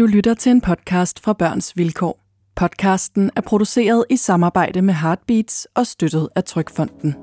[0.00, 2.20] Du lytter til en podcast fra Børns Vilkår.
[2.56, 7.14] Podcasten er produceret i samarbejde med Heartbeats og støttet af Trykfonden.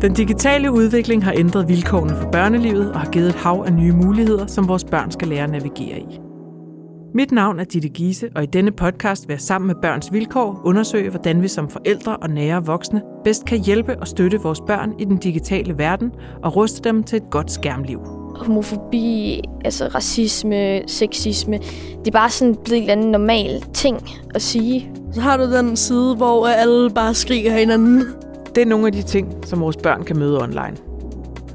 [0.00, 3.92] Den digitale udvikling har ændret vilkårene for børnelivet og har givet et hav af nye
[3.92, 6.20] muligheder, som vores børn skal lære at navigere i.
[7.14, 10.60] Mit navn er Ditte Giese, og i denne podcast vil jeg sammen med Børns Vilkår
[10.64, 14.94] undersøge, hvordan vi som forældre og nære voksne bedst kan hjælpe og støtte vores børn
[14.98, 16.12] i den digitale verden
[16.42, 18.17] og ruste dem til et godt skærmliv.
[18.38, 21.58] Homofobi, altså racisme, sexisme,
[21.98, 24.90] det er bare sådan blevet en eller anden normal ting at sige.
[25.12, 28.04] Så har du den side, hvor alle bare skriger hinanden.
[28.54, 30.76] Det er nogle af de ting, som vores børn kan møde online.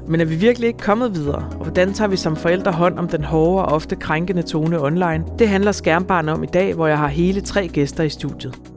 [0.08, 1.48] Men er vi virkelig ikke kommet videre?
[1.50, 5.24] Og hvordan tager vi som forældre hånd om den hårde og ofte krænkende tone online?
[5.38, 8.73] Det handler Skærmbarn om i dag, hvor jeg har hele tre gæster i studiet.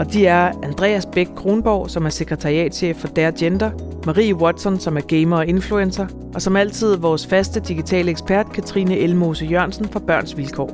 [0.00, 3.70] Og de er Andreas Bæk Kronborg, som er sekretariatchef for Dare Gender,
[4.06, 8.98] Marie Watson, som er gamer og influencer, og som altid vores faste digitale ekspert, Katrine
[8.98, 10.70] Elmose Jørgensen fra Børns Vilkår.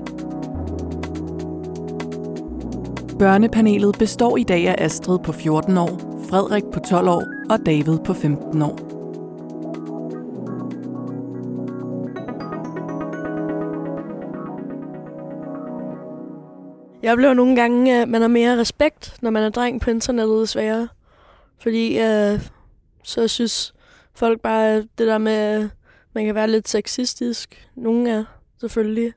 [3.19, 7.99] Børnepanelet består i dag af Astrid på 14 år, Frederik på 12 år og David
[8.05, 8.96] på 15 år.
[17.07, 20.41] Jeg oplever nogle gange, at man har mere respekt, når man er dreng på internettet
[20.41, 20.89] desværre.
[21.59, 22.41] Fordi øh,
[23.05, 23.75] så synes
[24.15, 25.69] folk bare, at det der med, at
[26.15, 27.69] man kan være lidt sexistisk.
[27.77, 28.25] Nogle er
[28.61, 29.13] selvfølgelig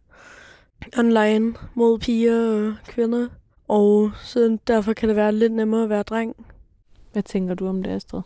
[0.98, 3.28] online mod piger og kvinder.
[3.68, 6.36] Og så derfor kan det være lidt nemmere at være dreng.
[7.12, 8.22] Hvad tænker du om det, Astrid?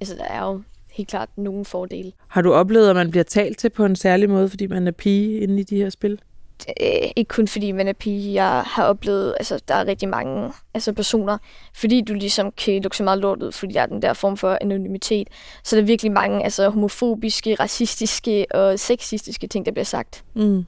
[0.00, 2.12] Altså, der er jo helt klart nogle fordele.
[2.28, 4.92] Har du oplevet, at man bliver talt til på en særlig måde, fordi man er
[4.92, 6.20] pige inde i de her spil?
[6.68, 8.34] Øh, ikke kun fordi man er pige.
[8.34, 11.38] Jeg har oplevet, altså der er rigtig mange altså, personer,
[11.74, 14.36] fordi du ligesom kan lukke så meget lort ud, fordi der er den der form
[14.36, 15.28] for anonymitet.
[15.64, 20.24] Så der er virkelig mange altså, homofobiske, racistiske og sexistiske ting, der bliver sagt.
[20.34, 20.66] Mm.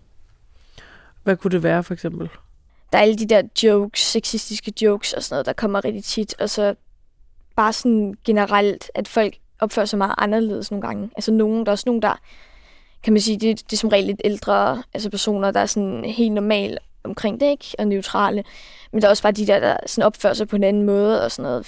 [1.23, 2.29] Hvad kunne det være, for eksempel?
[2.93, 6.35] Der er alle de der jokes, sexistiske jokes og sådan noget, der kommer rigtig tit.
[6.41, 6.75] Og så
[7.57, 11.11] bare sådan generelt, at folk opfører sig meget anderledes nogle gange.
[11.17, 12.21] Altså nogen, der er også nogen, der
[13.07, 16.05] kan man sige, det, det er som regel lidt ældre altså personer, der er sådan
[16.05, 17.75] helt normal omkring det, ikke?
[17.79, 18.45] Og neutrale.
[18.93, 21.25] Men der er også bare de der, der sådan opfører sig på en anden måde
[21.25, 21.67] og sådan noget.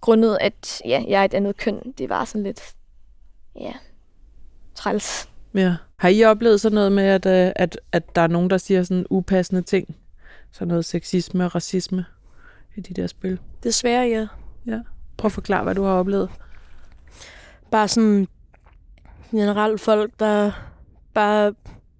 [0.00, 1.92] Grundet, at ja, jeg er et andet køn.
[1.98, 2.74] Det var sådan lidt,
[3.60, 3.72] ja,
[4.74, 5.28] træls.
[5.54, 5.76] Ja.
[5.96, 8.82] Har I oplevet sådan noget med, at, øh, at, at der er nogen, der siger
[8.82, 9.96] sådan upassende ting?
[10.52, 12.04] Sådan noget sexisme og racisme
[12.76, 13.38] i de der spil?
[13.62, 14.26] Desværre, ja.
[14.66, 14.80] Ja.
[15.16, 16.30] Prøv at forklare, hvad du har oplevet.
[17.70, 18.28] Bare sådan
[19.30, 20.52] generelt folk, der
[21.16, 21.54] bare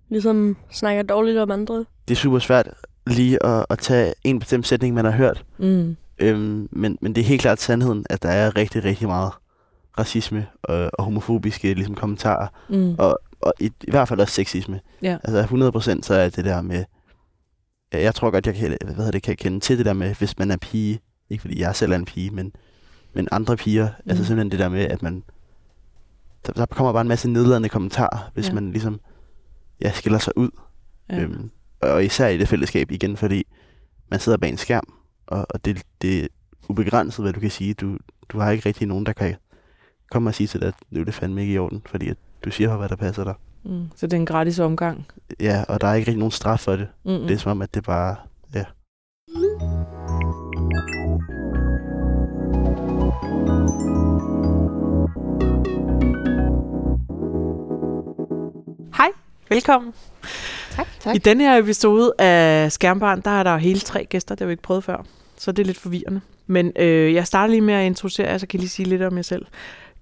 [0.08, 1.84] ligesom snakker dårligt om andre.
[2.08, 2.68] Det er super svært
[3.06, 5.44] lige at, at tage en bestemt sætning, man har hørt.
[5.58, 5.96] Mm.
[6.18, 9.32] Øhm, men, men det er helt klart sandheden, at der er rigtig, rigtig meget
[9.98, 12.48] racisme og, og homofobiske ligesom, kommentarer.
[12.68, 12.94] Mm.
[12.98, 14.80] Og, og i, i hvert fald også sexisme.
[15.02, 15.16] Ja.
[15.24, 15.42] Altså
[15.98, 16.84] 100% så er det der med...
[17.92, 20.38] Jeg tror godt, jeg kan, hvad hedder det, kan kende til det der med, hvis
[20.38, 21.00] man er pige.
[21.30, 22.52] Ikke fordi jeg selv er en pige, men,
[23.14, 23.88] men andre piger.
[23.88, 24.10] Mm.
[24.10, 25.22] Altså simpelthen det der med, at man...
[26.46, 28.54] Der, der kommer bare en masse nedladende kommentarer, hvis Ja.
[28.54, 29.00] man ligesom
[29.82, 30.50] ja, skiller sig ud.
[31.10, 31.20] Ja.
[31.20, 31.50] Øhm,
[31.82, 33.44] og især i det fællesskab igen, fordi
[34.10, 34.92] man sidder bag en skærm,
[35.26, 36.26] og, og det, det er
[36.68, 37.74] ubegrænset, hvad du kan sige.
[37.74, 37.96] Du,
[38.28, 39.34] du har ikke rigtig nogen, der kan
[40.10, 42.16] komme og sige til dig, at nu er det fandme ikke i orden, fordi at
[42.44, 43.34] du siger hvad der passer dig.
[43.64, 43.88] Mm.
[43.96, 45.06] Så det er en gratis omgang.
[45.40, 46.88] Ja, og der er ikke rigtig nogen straf for det.
[47.04, 47.10] Mm.
[47.10, 48.16] Det er som om, at det bare...
[48.54, 48.64] Ja.
[59.48, 59.92] Velkommen.
[60.70, 61.24] Tak, I tak.
[61.24, 64.52] denne her episode af Skærmbarn, der er der jo hele tre gæster, det har vi
[64.52, 65.04] ikke prøvet før.
[65.38, 66.20] Så det er lidt forvirrende.
[66.46, 69.02] Men øh, jeg starter lige med at introducere jer, så kan I lige sige lidt
[69.02, 69.46] om jer selv.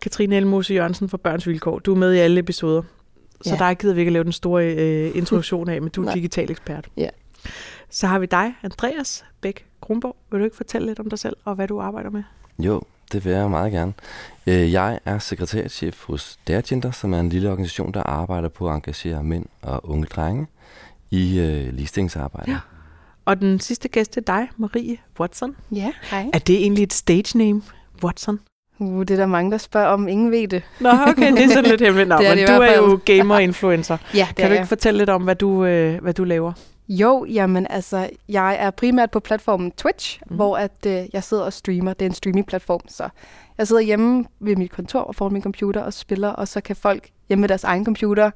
[0.02, 1.78] Katrine Elmose Jørgensen fra Børns Vilkår.
[1.78, 2.82] Du er med i alle episoder.
[3.40, 3.56] Så Ja.
[3.56, 6.14] der gider vi ikke at lave den store øh, introduktion af, men du er Nej.
[6.14, 6.88] digital ekspert.
[6.96, 7.08] Ja.
[7.90, 10.16] Så har vi dig, Andreas Bæk Kronborg.
[10.30, 12.22] Vil du ikke fortælle lidt om dig selv og hvad du arbejder med?
[12.58, 12.82] Jo,
[13.12, 13.92] det vil jeg meget gerne.
[14.46, 18.74] Øh, Jeg er sekretærchef hos Dergender, som er en lille organisation, der arbejder på at
[18.74, 20.46] engagere mænd og unge drenge
[21.10, 22.50] i øh, ligestillingsarbejde.
[22.50, 22.58] Ja.
[23.24, 25.56] Og den sidste gæst er dig, Marie Watson.
[25.72, 26.26] Ja, hej.
[26.32, 27.62] Er det egentlig et stage name,
[28.04, 28.40] Watson?
[28.78, 30.08] Uh, det er der mange, der spørger om.
[30.08, 30.62] Ingen ved det.
[30.80, 32.08] Nå, okay, det er sådan lidt hemmeligt.
[32.12, 33.96] Nå, Det er men det du er jo gamer-influencer.
[34.14, 34.68] Ja, det Kan er du ikke jeg.
[34.68, 36.52] fortælle lidt om, hvad du, øh, hvad du laver?
[36.88, 40.36] Jo, jamen altså, jeg er primært på platformen Twitch, mm.
[40.36, 41.92] hvor at, øh, jeg sidder og streamer.
[41.92, 43.08] Det er en streamingplatform, så
[43.58, 46.76] jeg sidder hjemme ved mit kontor og foran min computer og spiller, og så kan
[46.76, 48.30] folk hjemme ved deres egen computer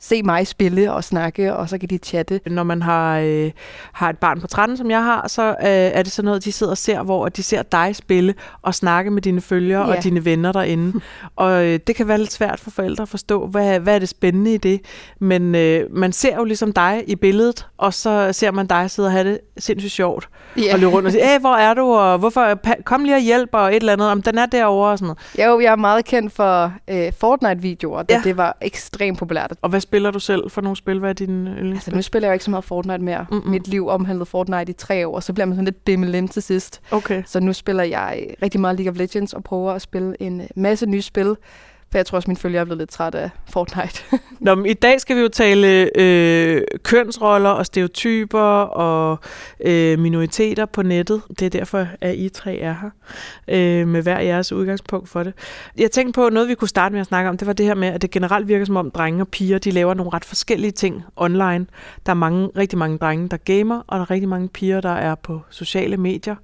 [0.00, 2.40] se mig spille og snakke, og så kan de chatte.
[2.46, 3.50] Når man har, øh,
[3.92, 6.52] har et barn på 13, som jeg har, så øh, er det sådan noget, de
[6.52, 9.96] sidder og ser, hvor de ser dig spille og snakke med dine følgere Ja.
[9.96, 11.00] og dine venner derinde.
[11.36, 14.08] og øh, det kan være lidt svært for forældre at forstå, hvad, hvad er det
[14.08, 14.80] spændende i det.
[15.20, 19.06] Men øh, man ser jo ligesom dig i billedet, og så ser man dig sidde
[19.06, 20.28] og have det sindssygt sjovt.
[20.56, 20.72] Ja.
[20.72, 23.48] Og løbe rundt og sige, hey, hvor er du, og hvorfor, kom lige og hjælp,
[23.52, 25.48] og et eller andet, om den er derovre og sådan noget.
[25.50, 28.20] Jo, jeg er meget kendt for øh, Fortnite-videoer, da ja.
[28.24, 29.52] det var ekstremt populært.
[29.62, 30.98] Og hvad spiller du selv for nogle spil?
[30.98, 31.74] Hvad er din yndlingsspil?
[31.74, 33.26] Altså, nu spiller jeg jo ikke så meget Fortnite mere.
[33.30, 33.50] Mm-mm.
[33.50, 36.42] Mit liv omhandlede Fortnite i tre år, og så bliver man sådan lidt bimmelim til
[36.42, 36.80] sidst.
[36.90, 37.22] Okay.
[37.26, 40.46] Så nu spiller jeg rigtig meget League of Legends og prøver at spille en øh,
[40.56, 41.36] masse nye spil.
[41.90, 44.02] For jeg tror også, min følger er blevet lidt træt af Fortnite.
[44.40, 49.18] Nå, men i dag skal vi jo tale øh, kønsroller og stereotyper og
[49.64, 51.22] øh, minoriteter på nettet.
[51.28, 52.90] Det er derfor, at I tre er her
[53.48, 55.34] øh, med hver jeres udgangspunkt for det.
[55.78, 57.74] Jeg tænkte på, noget vi kunne starte med at snakke om, det var det her
[57.74, 60.70] med, at det generelt virker som om drenge og piger, de laver nogle ret forskellige
[60.70, 61.66] ting online.
[62.06, 64.92] Der er mange, rigtig mange drenge, der gamer, og der er rigtig mange piger, der
[64.92, 66.36] er på sociale medier.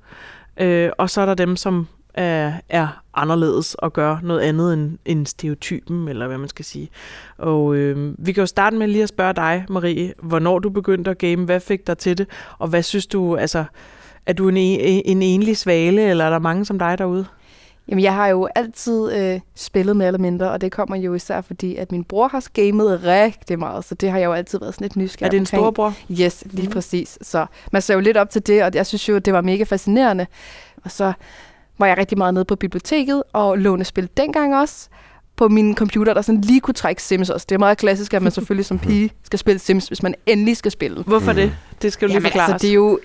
[0.56, 4.98] Øh, og så er der dem, som er, er anderledes og gør noget andet end,
[5.04, 6.88] end stereotypen, eller hvad man skal sige.
[7.38, 11.10] Og øh, vi kan jo starte med lige at spørge dig, Marie, hvornår du begyndte
[11.10, 12.26] at game, hvad fik dig til det,
[12.58, 13.64] og hvad synes du, altså,
[14.26, 17.26] er du en, en, en enlig svale, eller er der mange som dig derude?
[17.88, 21.40] Jamen, jeg har jo altid øh, spillet mere eller mindre, og det kommer jo især
[21.40, 24.74] fordi, at min bror har gamet rigtig meget, så det har jeg jo altid været
[24.74, 25.60] sådan lidt nysgerrig Er det en omkring.
[25.60, 25.94] storebror?
[26.20, 26.72] Yes, lige mm.
[26.72, 27.18] præcis.
[27.22, 29.64] Så man ser jo lidt op til det, og jeg synes jo, det var mega
[29.64, 30.26] fascinerende.
[30.84, 31.12] Og så
[31.78, 34.88] var jeg rigtig meget nede på biblioteket og låne spil dengang også
[35.36, 37.46] på min computer, der sådan lige kunne trække Sims også.
[37.48, 40.56] Det er meget klassisk, at man selvfølgelig som pige skal spille Sims, hvis man endelig
[40.56, 41.02] skal spille.
[41.02, 41.36] Hvorfor Mm.
[41.36, 41.56] det?
[41.82, 42.98] Det skal du lige Jamen, forklare altså, det er jo,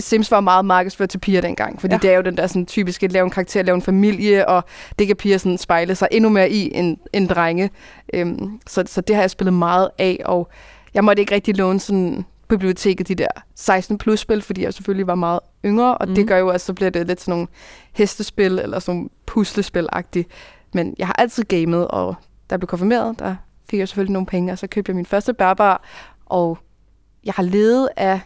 [0.00, 1.98] Sims var meget markedsført til piger dengang, fordi Ja.
[2.02, 2.08] ja.
[2.08, 4.64] det er jo den der sådan, typiske, lave en karakter, lave en familie, og
[4.98, 7.70] det kan piger sådan spejle sig endnu mere i end, end drenge.
[8.14, 10.48] Øhm, så, så det har jeg spillet meget af, og
[10.94, 15.06] jeg måtte ikke rigtig låne sådan biblioteket de der 16 plus spil, fordi jeg selvfølgelig
[15.06, 16.14] var meget yngre, og mm.
[16.14, 17.46] Det gør jo, at så bliver det lidt sådan nogle
[17.92, 20.28] hestespil, eller sådan nogle puslespil-agtigt.
[20.74, 22.14] Men jeg har altid gamet, og
[22.50, 23.36] da jeg blev konfirmeret, der
[23.70, 25.82] fik jeg selvfølgelig nogle penge, og så købte jeg min første bærbar,
[26.26, 26.58] og
[27.24, 28.20] jeg har levet af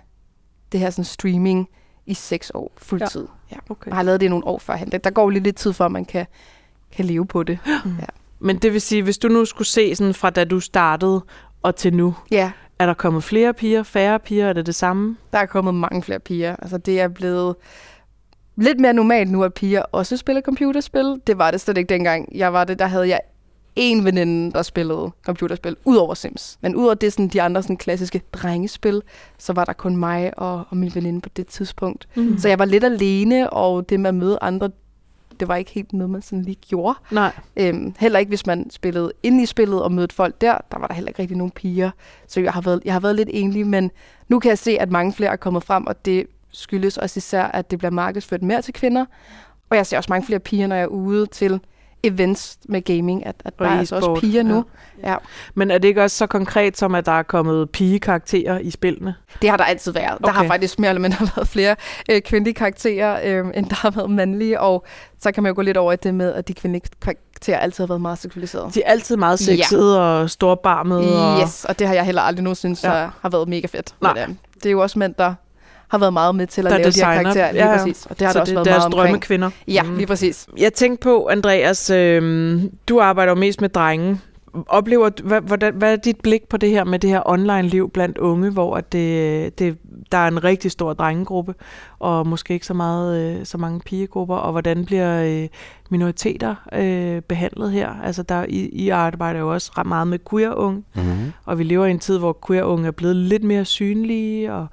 [0.73, 1.69] det her sådan streaming
[2.07, 3.27] i seks år, fuldtid.
[3.51, 3.57] Ja.
[3.57, 3.73] Ja.
[3.73, 3.87] Okay.
[3.89, 4.93] Jeg har lavet det i nogle år førhen.
[4.93, 6.27] Der- Der går lige lidt tid for, at man kan,
[6.93, 7.59] kan leve på det.
[8.41, 11.25] Men det vil sige, hvis du nu skulle se sådan fra da du startede
[11.63, 15.17] og til nu, Ja, er der kommet flere piger, færre piger, er det det samme?
[15.33, 16.57] der er kommet mange flere piger.
[16.57, 17.57] Altså, det er blevet
[18.57, 21.21] lidt mere normalt nu, at piger også spiller computerspil.
[21.27, 22.29] Det var det slet ikke dengang.
[22.35, 23.21] Jeg var det, der havde jeg
[23.77, 26.59] en veninde, der spillede computerspil, udover Sims.
[26.61, 29.03] Men udover det, sådan, de andre sådan, klassiske drengespil,
[29.39, 32.09] så var der kun mig og, og min veninde på det tidspunkt.
[32.17, 32.39] Mm.
[32.39, 34.71] Så jeg var lidt alene, og det med at møde andre,
[35.41, 36.99] det var ikke helt noget, man sådan lige gjorde.
[37.11, 37.33] Nej.
[37.57, 40.59] Øhm, heller ikke, hvis man spillede ind i spillet og mødte folk der.
[40.73, 41.91] Der var der heller ikke rigtig nogen piger.
[42.27, 43.91] Så jeg har været, jeg har været lidt enlig, men
[44.29, 47.45] nu kan jeg se, at mange flere er kommet frem, og det skyldes også især,
[47.45, 49.05] at det bliver markedsført mere til kvinder.
[49.71, 51.61] Og jeg ser også mange flere piger, når jeg er ude til
[52.03, 54.65] events med gaming, at, at Og der er altså også piger nu.
[55.03, 55.11] ja.
[55.11, 55.17] Ja.
[55.55, 59.15] Men er det ikke også så konkret, som at der er kommet pigekarakterer i spillene?
[59.43, 60.15] Det har der altid været.
[60.15, 60.25] Okay.
[60.25, 61.77] Der har faktisk mere eller mindre været flere
[62.11, 64.85] øh, kvindelige karakterer, øh, end der har været mandlige, og
[65.21, 67.85] så kan man jo gå lidt over i det med, at de kvindelige karakterer altid
[67.85, 68.75] har været meget seksualiseret.
[68.75, 70.01] De er altid meget sexede ja.
[70.01, 71.35] og storbarmede.
[71.35, 71.41] Og...
[71.41, 73.09] Yes, og det har jeg heller aldrig nogensinde synes, ja.
[73.21, 73.95] har været mega fedt.
[74.01, 74.15] Nej.
[74.15, 75.35] Men, øh, det er jo også mænd, der
[75.89, 77.53] har været meget med til at Der lave de designer- her karakterer.
[77.53, 77.77] Lige ja, ja.
[77.79, 78.07] præcis.
[78.07, 79.09] Og det har så der også det er været deres meget omkring.
[79.09, 79.51] drømmekvinder.
[79.69, 79.97] Ja, Mm.
[79.97, 80.47] lige præcis.
[80.59, 84.21] Jeg tænkte på, Andreas, øh, du arbejder jo mest med drenge.
[84.69, 88.19] Oplever, hvad, hvordan, hvad er dit blik på det her med det her online-liv blandt
[88.19, 89.79] unge, hvor at det, det,
[90.13, 91.55] der er en rigtig stor drengegruppe,
[91.99, 95.49] og måske ikke så, meget, øh, så mange pigegrupper, og hvordan bliver øh,
[95.91, 97.89] minoriteter øh, behandlet her?
[98.05, 101.33] Altså, der, I, I arbejder jo også ret meget med queer-unge, Mm-hmm.
[101.45, 104.67] og vi lever i en tid, hvor queer-unge er blevet lidt mere synlige, og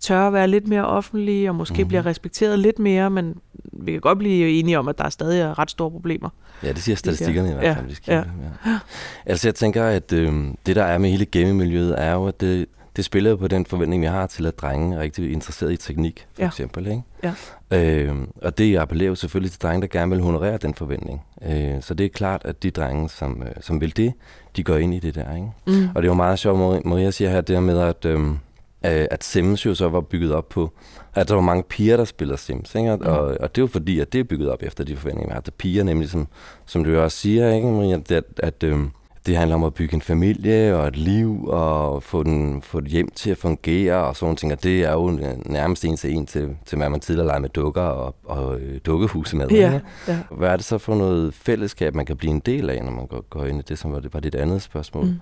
[0.00, 1.78] tør at være lidt mere offentlige, og måske Mhm.
[1.80, 1.88] mm-hmm.
[1.88, 3.34] bliver respekteret lidt mere, men
[3.72, 6.28] vi kan godt blive enige om, at der er stadig er ret store problemer.
[6.62, 7.86] Ja, det siger statistikkerne i hvert Ja, fald.
[7.86, 8.24] hvis de kigger,
[8.66, 8.78] ja.
[9.26, 12.66] Altså jeg tænker, at øh, det der er med hele gamingmiljøet, er jo, at det,
[12.96, 16.26] det spiller på den forventning, vi har til, at drenge er rigtig interesseret i teknik,
[16.34, 16.46] for Ja.
[16.46, 16.86] eksempel.
[16.86, 17.02] Ikke?
[17.22, 17.32] Ja.
[17.78, 21.22] Øh, og det appellerer jo selvfølgelig til drenge, der gerne vil honorere den forventning.
[21.48, 24.12] Øh, så det er klart, at de drenge, som, øh, som vil det,
[24.56, 25.34] de går ind i det der.
[25.36, 25.48] Ikke?
[25.66, 25.88] Mm.
[25.94, 28.38] Og det er jo meget sjovt, Maria- siger her, det her med, at, øhm,
[28.86, 30.70] øh, at Sims jo så var bygget op på,
[31.14, 32.74] at der var mange piger, der spiller Sims.
[32.74, 32.92] Ikke?
[32.92, 33.06] Og, Mm.
[33.06, 35.40] og, og det er jo fordi, at det er bygget op efter de forventninger, har
[35.40, 36.28] til piger, nemlig som,
[36.66, 38.90] som du jo også siger, ikke, Maria, det, at, at øhm,
[39.26, 42.84] det handler om at bygge en familie og et liv og få, den, få et
[42.84, 44.52] hjem til at fungere og sådan ting.
[44.52, 47.48] Og det er jo nærmest en til en til, til hvad man tidligere legede med
[47.48, 49.48] dukker og, og øh, dukkehuse med.
[49.48, 49.86] Ja, ikke?
[50.08, 50.18] ja.
[50.30, 53.06] Hvad er det så for noget fællesskab, man kan blive en del af, når man
[53.06, 55.04] går, går ind i det, som var, det var dit andet spørgsmål?
[55.04, 55.20] Mm.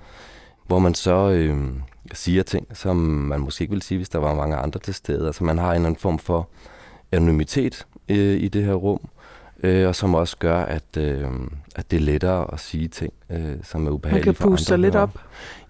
[0.66, 1.56] hvor man så øh,
[2.12, 5.26] siger ting, som man måske ikke ville sige, hvis der var mange andre til stede.
[5.26, 6.48] Altså man har en eller anden form for
[7.12, 9.00] anonymitet øh, i det her rum,
[9.62, 11.24] øh, og som også gør, at, øh,
[11.76, 14.78] at det er lettere at sige ting, øh, som er ubehagelige Man kan puste sig
[14.78, 15.10] lidt op.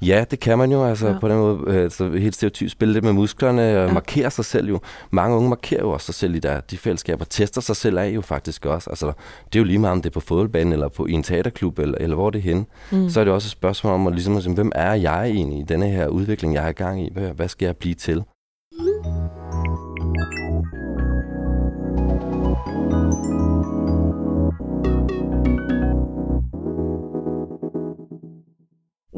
[0.02, 1.18] Ja, det kan man jo, altså Ja.
[1.18, 3.92] på den måde, øh, så helt stereotypt spille lidt med musklerne og Ja.
[3.92, 4.80] markere sig selv jo.
[5.11, 8.09] Mange unge markerer jo også sig selv i der, de fællesskaber, tester sig selv af
[8.09, 8.90] jo faktisk også.
[8.90, 9.07] Altså,
[9.52, 11.78] det er jo lige meget, om det er på fodboldbanen eller på, i en teaterklub,
[11.78, 12.64] eller, eller hvor det er henne.
[12.92, 13.09] Mm.
[13.11, 15.59] Så er det også et spørgsmål om, at, ligesom, at sige, hvem er jeg egentlig
[15.61, 17.11] i denne her udvikling, jeg har gang i?
[17.12, 18.23] Hvad, hvad skal jeg blive til?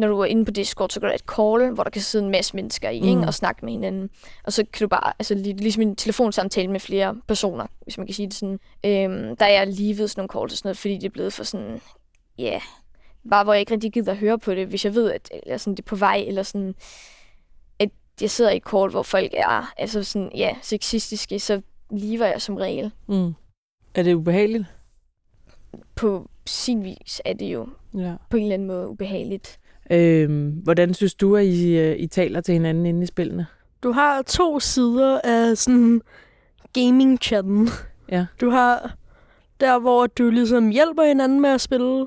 [0.01, 2.25] Når du er inde på Discord, så gør du et call, hvor der kan sidde
[2.25, 3.09] en masse mennesker i, mm.
[3.09, 3.21] ikke?
[3.21, 4.11] Og snakke med hinanden.
[4.45, 8.07] Og så kan du bare, altså lig- ligesom en telefonsamtale med flere personer, hvis man
[8.07, 8.61] kan sige det sådan.
[8.87, 11.11] Øhm, der er jeg lige ved sådan nogle calls og sådan noget, fordi det er
[11.11, 11.81] blevet for sådan,
[12.39, 12.61] ja, yeah,
[13.31, 15.57] bare hvor jeg ikke rigtig gider at høre på det, hvis jeg ved, at eller
[15.57, 16.75] sådan, det er på vej, eller sådan,
[17.79, 17.89] at
[18.21, 22.43] jeg sidder i et call, hvor folk er altså sådan, ja, sexistiske, så lever jeg
[22.43, 22.91] som regel.
[23.09, 23.35] Mm.
[23.95, 24.65] Er det ubehageligt?
[25.97, 28.15] På sin vis er det jo Ja.
[28.31, 29.59] på en eller anden måde ubehageligt.
[29.91, 33.47] Øhm, hvordan synes du, at I, øh, I taler til hinanden inde i spillene?
[33.83, 36.01] Du har to sider af sådan
[36.73, 37.69] gaming-chatten.
[38.13, 38.27] Ja.
[38.41, 38.95] Du har
[39.61, 42.07] der, hvor du ligesom hjælper hinanden med at spille.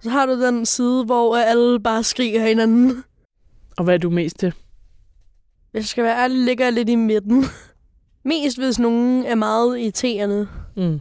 [0.00, 3.04] Så har du den side, hvor alle bare skriger af hinanden.
[3.78, 4.52] Og hvad er du mest til?
[5.72, 7.44] Hvis jeg skal være ærlig, ligger jeg lidt i midten.
[8.24, 10.48] Mest hvis nogen er meget irriterende.
[10.76, 11.00] Mm.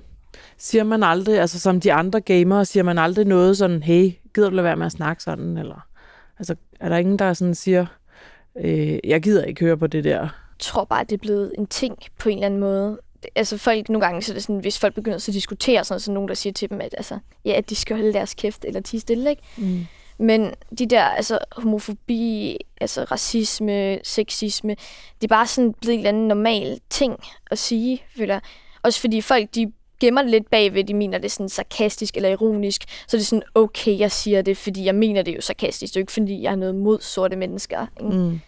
[0.57, 4.49] Siger man aldrig, altså som de andre gamere, siger man aldrig noget sådan, hey, gider
[4.49, 5.57] du lade være med at snakke sådan?
[5.57, 5.87] Eller,
[6.39, 7.85] altså, er der ingen, der sådan siger,
[8.59, 10.19] øh, jeg gider ikke høre på det der?
[10.19, 12.99] Jeg tror bare, det er blevet en ting på en eller anden måde.
[13.35, 16.11] Altså folk, nogle gange så er det sådan, hvis folk begynder at diskutere, sådan, så
[16.11, 18.65] er nogen, der siger til dem, at, altså, ja, at de skal holde deres kæft
[18.65, 19.41] eller tige stille, ikke?
[19.57, 19.85] Mm.
[20.19, 24.75] Men de der, altså homofobi, altså racisme, sexisme,
[25.21, 27.19] det er bare sådan blevet en eller anden normal ting
[27.51, 28.39] at sige, føler.
[28.83, 32.83] Også fordi folk, de gemmer det lidt bagved, de mener det sådan sarkastisk eller ironisk,
[33.07, 35.93] så det er sådan, okay, jeg siger det, fordi jeg mener det er jo sarkastisk,
[35.93, 37.87] det er jo ikke fordi, jeg har noget mod sorte mennesker.
[38.03, 38.17] Ikke?
[38.17, 38.39] Mm.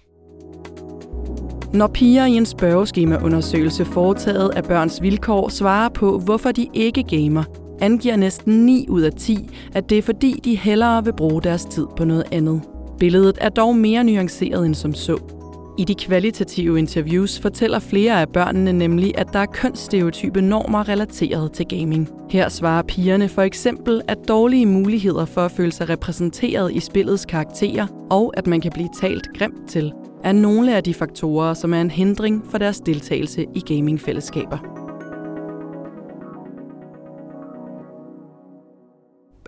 [1.74, 7.44] Når piger i en spørgeskemaundersøgelse foretaget af børns vilkår svarer på, hvorfor de ikke gamer,
[7.82, 11.65] angiver næsten 9 ud af 10, at det er fordi, de hellere vil bruge deres
[11.65, 12.62] tid på noget andet.
[13.00, 15.38] Billedet er dog mere nuanceret end som så.
[15.78, 21.52] I de kvalitative interviews fortæller flere af børnene nemlig, at der er kønsstereotype normer relateret
[21.52, 22.10] til gaming.
[22.30, 27.26] Her svarer pigerne for eksempel, at dårlige muligheder for at føle sig repræsenteret i spillets
[27.26, 31.74] karakterer, og at man kan blive talt grimt til, er nogle af de faktorer, som
[31.74, 34.58] er en hindring for deres deltagelse i gamingfællesskaber.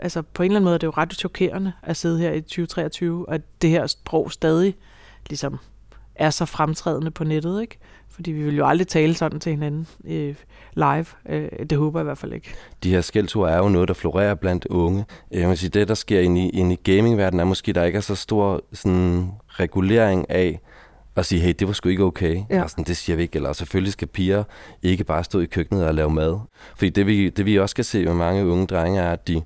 [0.02, 2.42] Altså på en eller anden måde er det jo ret chokerende at sidde her i
[2.42, 4.76] 2023, og at det her sprog stadig
[5.30, 5.58] ligesom
[6.16, 7.78] er så fremtrædende på nettet, ikke?
[8.10, 10.36] Fordi vi vil jo aldrig tale sådan til hinanden øh,
[10.74, 11.06] live.
[11.30, 12.54] Øh, det håber jeg i hvert fald ikke.
[12.84, 15.06] De her skældsord er jo noget, der florerer blandt unge.
[15.32, 17.98] Jeg vil sige, det, der sker inde i, inde i gamingverdenen, er måske, der ikke
[17.98, 20.60] er så stor sådan, regulering af
[21.16, 22.36] at sige, hey, det var sgu ikke okay.
[22.50, 22.58] Ja.
[22.58, 22.68] Ja.
[22.68, 23.36] Sådan, det siger vi ikke.
[23.36, 24.44] Eller selvfølgelig skal piger
[24.82, 26.40] ikke bare stå i køkkenet og lave mad.
[26.76, 29.42] Fordi det vi, det vi også kan se med mange unge drenge, er, at de,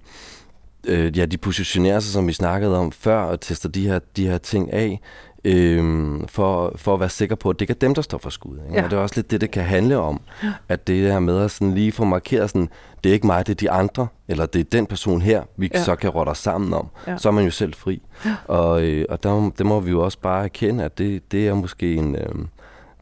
[0.87, 4.27] øh, ja, de positionerer sig, som vi snakkede om før, og tester de her, de
[4.27, 5.01] her ting af,
[5.45, 8.29] øhm, for, for at være sikker på, at det ikke er dem, der står for
[8.29, 8.57] skud.
[8.65, 8.77] Ikke?
[8.79, 8.83] Ja.
[8.83, 10.21] Og det er også lidt det, det kan handle om.
[10.43, 10.53] Ja.
[10.69, 12.69] At det her med at sådan lige få markeret, sådan,
[13.03, 15.71] det er ikke mig, det er de andre, eller det er den person her, vi
[15.73, 15.83] Ja.
[15.83, 16.87] så kan rotte os sammen om.
[17.07, 17.17] Ja.
[17.17, 18.01] Så er man jo selv fri.
[18.25, 18.35] Ja.
[18.47, 21.53] Og, øh, og der, det må vi jo også bare erkende, at det, det er
[21.53, 22.15] måske en...
[22.15, 22.21] Øh,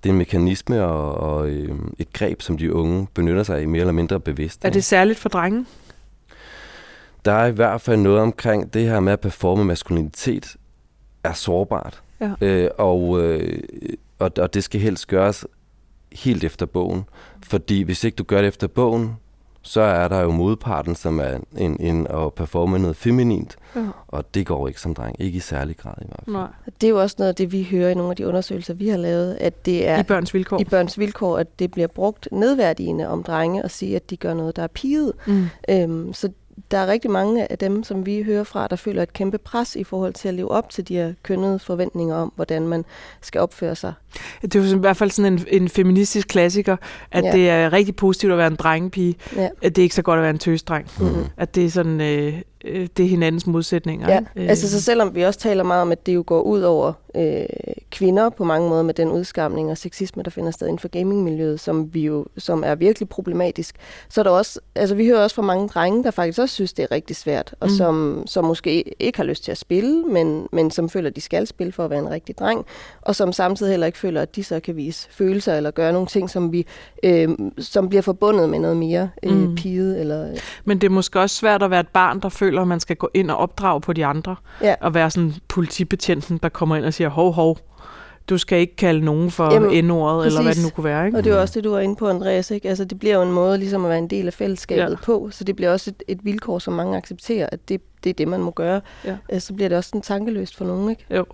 [0.04, 3.68] det er en mekanisme og, og øh, et greb, som de unge benytter sig af
[3.68, 4.66] mere eller mindre bevidst.
[4.66, 5.66] Er det særligt for drenge?
[7.26, 10.56] Der er i hvert fald noget omkring det her med at performe maskulinitet
[11.24, 12.02] er sårbart.
[12.42, 12.48] Ja.
[12.48, 13.64] Øh, og, øh,
[14.20, 15.46] og, og det skal helst gøres
[16.12, 17.04] helt efter bogen.
[17.44, 19.16] Fordi hvis ikke du gør det efter bogen,
[19.66, 23.56] så er der jo modparten, som er en, en at performe noget feminint.
[23.76, 23.88] Ja.
[24.08, 25.16] Og det går ikke som dreng.
[25.20, 26.36] Ikke i særlig grad i hvert fald.
[26.36, 26.48] Nej.
[26.82, 28.88] Det er jo også noget af det, vi hører i nogle af de undersøgelser, vi
[28.88, 30.60] har lavet, at det er I børns vilkår?
[30.60, 34.34] i børns vilkår, at det bliver brugt nedværdigende om drenge og sige, at de gør
[34.34, 35.14] noget, der er piget.
[35.28, 35.46] Mm.
[35.70, 36.30] Øhm, så
[36.72, 39.76] der er rigtig mange af dem, som vi hører fra, der føler et kæmpe pres
[39.76, 42.86] i forhold til at leve op til de her kønnede forventninger om, hvordan man
[43.22, 43.94] skal opføre sig.
[44.42, 46.78] Det er jo i hvert fald sådan en, en feministisk klassiker,
[47.12, 47.24] at.
[47.24, 47.32] Ja.
[47.32, 49.50] det er rigtig positivt at være en drengepige, Ja.
[49.62, 50.88] at det er ikke så godt at være en tøsdreng.
[51.00, 51.26] Mm-hmm.
[51.38, 54.10] At det er sådan, øh, øh, det er hinandens modsætninger.
[54.10, 54.20] Ja?
[54.36, 56.94] Øh, altså så selvom vi også taler meget om, at det jo går ud over
[57.16, 57.46] øh,
[57.92, 61.60] kvinder på mange måder med den udskamning og sexisme, der finder sted inden for gamingmiljøet,
[61.60, 63.76] som, vi jo, som er virkelig problematisk.
[64.10, 66.74] Så er der også, altså vi hører også fra mange drenge, der faktisk også synes,
[66.74, 67.76] det er rigtig svært, og mm.
[67.76, 71.48] som, som måske ikke har lyst til at spille, men, men som føler, de skal
[71.48, 72.66] spille for at være en rigtig dreng,
[73.02, 76.08] og som samtidig heller ikke føler, at de så kan vise følelser eller gøre nogle
[76.08, 76.66] ting, som, vi,
[77.04, 79.56] øh, som bliver forbundet med noget mere øh, mm.
[79.56, 80.00] pide.
[80.00, 80.38] Eller, øh.
[80.66, 82.96] Men det er måske også svært at være et barn, der føler, at man skal
[82.96, 84.76] gå ind og opdrage på de andre, ja.
[84.82, 87.58] og være sådan politibetjenten, der kommer ind og siger, hov, hov,
[88.30, 91.06] du skal ikke kalde nogen for Jamen, N-ordet, eller hvad det nu kunne være.
[91.06, 91.18] Ikke?
[91.18, 92.52] Og det er jo også det, du var inde på, Andreas.
[92.52, 92.70] Ikke?
[92.70, 94.96] Altså, det bliver jo en måde ligesom at være en del af fællesskabet ja.
[95.04, 98.14] på, så det bliver også et, et vilkår, som mange accepterer, at det, det er
[98.14, 98.82] det, man må gøre.
[99.06, 99.18] Ja.
[99.32, 100.90] Øh, så bliver det også sådan tankeløst for nogen.
[100.90, 101.06] Ikke?
[101.16, 101.26] Jo.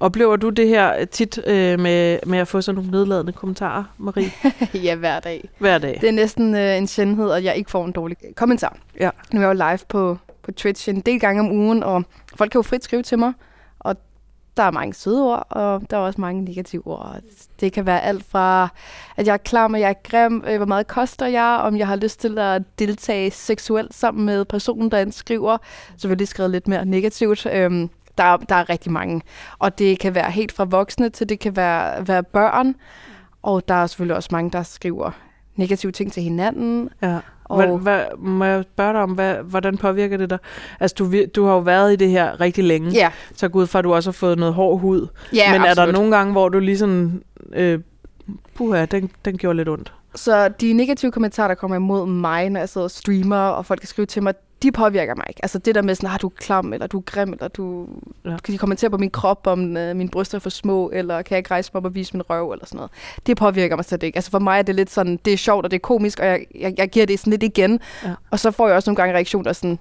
[0.00, 4.30] Oplever du det her tit øh, med, med at få sådan nogle nedladende kommentarer, Marie?
[4.86, 5.48] ja, hver dag.
[5.58, 5.98] Hver dag.
[6.00, 8.76] Det er næsten øh, en sjældenhed, at jeg ikke får en dårlig kommentar.
[9.00, 9.10] Ja.
[9.32, 12.04] Nu er jeg jo live på, på Twitch en del gange om ugen, og
[12.36, 13.32] folk kan jo frit skrive til mig,
[13.78, 13.96] og
[14.56, 17.16] der er mange søde ord, og der er også mange negative ord.
[17.60, 18.68] Det kan være alt fra,
[19.16, 21.86] at jeg er klam, at jeg er grim, øh, hvor meget koster jeg, om jeg
[21.86, 25.58] har lyst til at deltage seksuelt sammen med personen, der skriver.
[25.96, 27.46] Så skrevet lidt mere negativt.
[27.46, 29.22] Øhm, der, der er rigtig mange.
[29.58, 32.74] Og det kan være helt fra voksne til det kan være, være børn.
[33.42, 35.10] Og der er selvfølgelig også mange, der skriver
[35.56, 36.88] negative ting til hinanden.
[37.02, 37.18] Ja.
[37.48, 40.38] Og hvad, hvad, må jeg spørge dig om, hvad, hvordan påvirker det dig?
[40.80, 43.10] Altså, du, du har jo været i det her rigtig længe, ja.
[43.34, 45.06] så gud for, at du også har fået noget hård hud.
[45.32, 45.78] Ja, Men absolut.
[45.78, 47.80] er der nogle gange, hvor du ligesom, øh,
[48.54, 49.92] puha, den, den gjorde lidt ondt?
[50.14, 53.80] Så de negative kommentarer, der kommer imod mig, når jeg sidder og streamer, og folk
[53.80, 55.40] kan skrive til mig, de påvirker mig ikke.
[55.44, 57.88] Altså det der med sådan, ah, du er klam, eller du er grim, eller du...
[58.24, 58.36] Ja.
[58.44, 61.34] Kan de kommentere på min krop, om uh, mine bryster er for små, eller kan
[61.34, 62.90] jeg ikke rejse mig op og vise min røv, eller sådan noget.
[63.26, 64.16] Det påvirker mig slet ikke.
[64.16, 66.26] Altså for mig er det lidt sådan, det er sjovt, og det er komisk, og
[66.26, 67.80] jeg, jeg, jeg giver det sådan lidt igen.
[68.04, 68.14] Ja.
[68.30, 69.78] Og så får jeg også nogle gange reaktioner, sådan,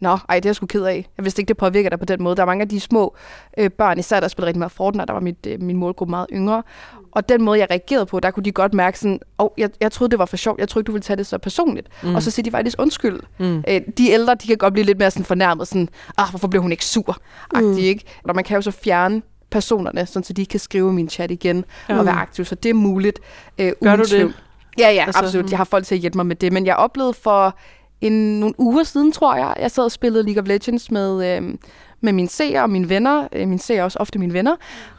[0.00, 1.06] Nå, ej, det er jeg sgu ked af.
[1.16, 2.36] Jeg vidste ikke, det påvirker dig på den måde.
[2.36, 3.16] Der er mange af de små
[3.58, 6.26] øh, børn, især der spiller rigtig meget Fortnite, der var mit, øh, min målgruppe meget
[6.32, 6.62] yngre.
[7.12, 9.92] Og den måde, jeg reagerede på, der kunne de godt mærke sådan, oh, jeg, jeg
[9.92, 10.60] troede, det var for sjovt.
[10.60, 11.88] Jeg troede du ville tage det så personligt.
[12.02, 12.14] Mm.
[12.14, 13.20] Og så siger de faktisk undskyld.
[13.38, 13.64] Mm.
[13.68, 15.68] Øh, de ældre, de kan godt blive lidt mere sådan fornærmet.
[15.68, 15.88] Sådan,
[16.18, 17.16] ah, hvorfor blev hun ikke sur?
[17.54, 17.78] Mm.
[17.78, 18.04] ikke?
[18.24, 21.64] Og man kan jo så fjerne personerne, sådan, så de kan skrive min chat igen
[21.88, 21.98] mm.
[21.98, 22.44] og være aktiv.
[22.44, 23.18] Så det er muligt.
[23.58, 24.34] Øh, Gør du det?
[24.78, 25.44] Ja, ja, altså, absolut.
[25.44, 25.50] Mm.
[25.50, 26.52] Jeg har folk til at hjælpe mig med det.
[26.52, 27.56] Men jeg oplevede for
[28.00, 31.54] en, nogle uger siden, tror jeg, jeg sad og spillede League of Legends med, øh,
[32.00, 33.28] med mine seere og mine venner.
[33.32, 34.56] Øh, mine seere er også ofte mine venner.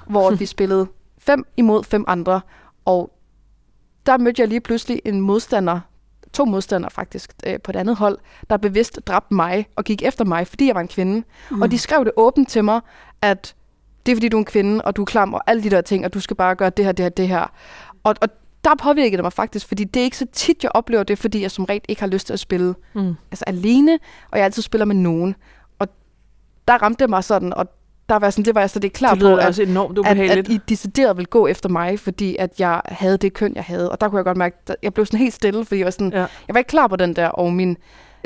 [0.07, 0.87] Hvor vi spillede
[1.29, 2.41] fem imod fem andre.
[2.85, 3.11] Og
[4.05, 5.79] der mødte jeg lige pludselig en modstander,
[6.33, 8.17] to modstandere faktisk, øh, på et andet hold,
[8.49, 11.23] der bevidst dræbte mig og gik efter mig, fordi jeg var en kvinde.
[11.51, 11.61] Mm.
[11.61, 12.81] Og de skrev det åbent til mig,
[13.21, 13.55] at
[14.05, 15.81] det er fordi, du er en kvinde, og du er klam, og alle de der
[15.81, 17.51] ting, og du skal bare gøre det her, det her, det her.
[18.03, 18.29] Og, og
[18.63, 21.41] der påvirkede det mig faktisk, fordi det er ikke så tit, jeg oplever det, fordi
[21.41, 23.15] jeg som regel ikke har lyst til at spille mm.
[23.31, 23.99] altså alene,
[24.31, 25.35] og jeg altid spiller med nogen.
[25.79, 25.87] Og
[26.67, 27.67] der ramte det mig sådan, og
[28.09, 30.17] der var sådan, det var jeg så det klar det på, at, også enormt at,
[30.19, 33.91] at I decideret ville gå efter mig, fordi at jeg havde det køn, jeg havde.
[33.91, 35.91] Og der kunne jeg godt mærke, at jeg blev sådan helt stille, fordi jeg var
[35.91, 36.19] sådan, ja.
[36.19, 37.77] jeg var ikke klar på den der, og min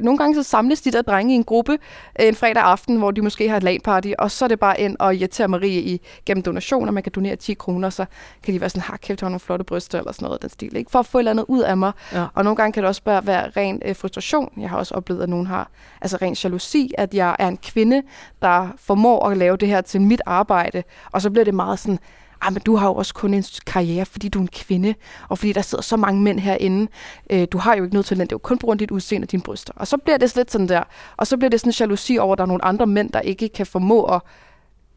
[0.02, 1.78] nogle gange så samles de der drenge i en gruppe
[2.22, 4.80] øh, en fredag aften, hvor de måske har et LAN-party, og så er det bare
[4.80, 6.92] ind og irritere Marie i, gennem donationer.
[6.92, 8.06] Man kan donere 10 kroner, så
[8.44, 10.76] kan de være sådan, har kæft, har nogle flotte bryster, eller sådan noget den stil.
[10.76, 10.92] Ikke?
[10.92, 11.92] For at få et eller andet ud af mig.
[12.14, 12.26] Ja.
[12.34, 14.52] Og nogle gange kan det også bare være ren øh, frustration.
[14.58, 15.70] Jeg har også oplevet, at nogen har
[16.02, 18.02] altså ren jalousi, at jeg er en kvinde,
[18.42, 20.84] der formår at lave det her til mit arbejde.
[21.12, 22.00] Og så bliver det meget sådan,
[22.48, 24.94] ah, men du har jo også kun en karriere, fordi du er en kvinde,
[25.30, 26.92] og fordi der sidder så mange mænd herinde.
[27.30, 28.92] Øh, du har jo ikke noget talent, det er jo kun på grund af dit
[28.92, 29.74] udseende og dine bryster.
[29.76, 30.84] Og så bliver det lidt sådan der,
[31.18, 33.20] og så bliver det sådan en jalousi over, at der er nogle andre mænd, der
[33.20, 34.22] ikke kan formå at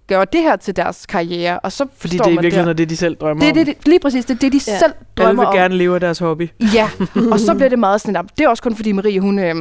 [0.09, 2.73] gøre det her til deres karriere, og så Fordi det er i virkeligheden der.
[2.73, 4.79] det, de selv drømmer det, det, det, Lige præcis, det er det, de ja.
[4.79, 5.49] selv drømmer om.
[5.49, 6.51] Alle vil gerne leve af deres hobby.
[6.75, 6.91] Ja,
[7.33, 9.55] og så bliver det meget sådan, det er også kun fordi Marie, hun, øh,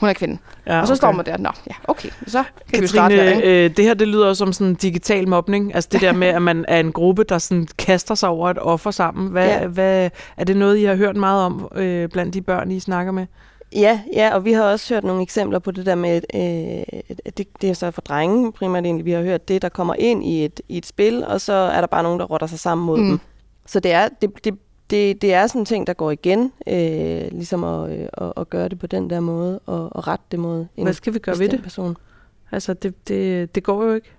[0.00, 0.38] hun er kvinde.
[0.66, 0.98] Ja, og så okay.
[0.98, 3.64] står man der, nå, ja, okay, så kan Katrine, vi starte her, ikke?
[3.64, 5.74] Øh, det her, det lyder som sådan digital mobning.
[5.74, 8.58] Altså det der med, at man er en gruppe, der sådan kaster sig over et
[8.58, 9.28] offer sammen.
[9.28, 9.66] Hvad, ja.
[9.66, 13.12] hvad, er det noget, I har hørt meget om øh, blandt de børn, I snakker
[13.12, 13.26] med?
[13.72, 17.00] Ja, ja, og vi har også hørt nogle eksempler på det der med, øh,
[17.36, 20.24] det, det er så for drenge primært egentlig, vi har hørt det, der kommer ind
[20.24, 22.86] i et, i et spil, og så er der bare nogen, der rotter sig sammen
[22.86, 23.08] mod mm.
[23.08, 23.20] dem.
[23.66, 24.54] Så det er, det, det,
[24.90, 28.50] det, det er sådan en ting, der går igen, øh, ligesom at, øh, at, at
[28.50, 31.18] gøre det på den der måde, og, og rette det mod en Hvad skal vi
[31.18, 31.62] gøre ved det?
[31.62, 31.96] person.
[32.52, 34.10] Altså, det, det, det går jo ikke.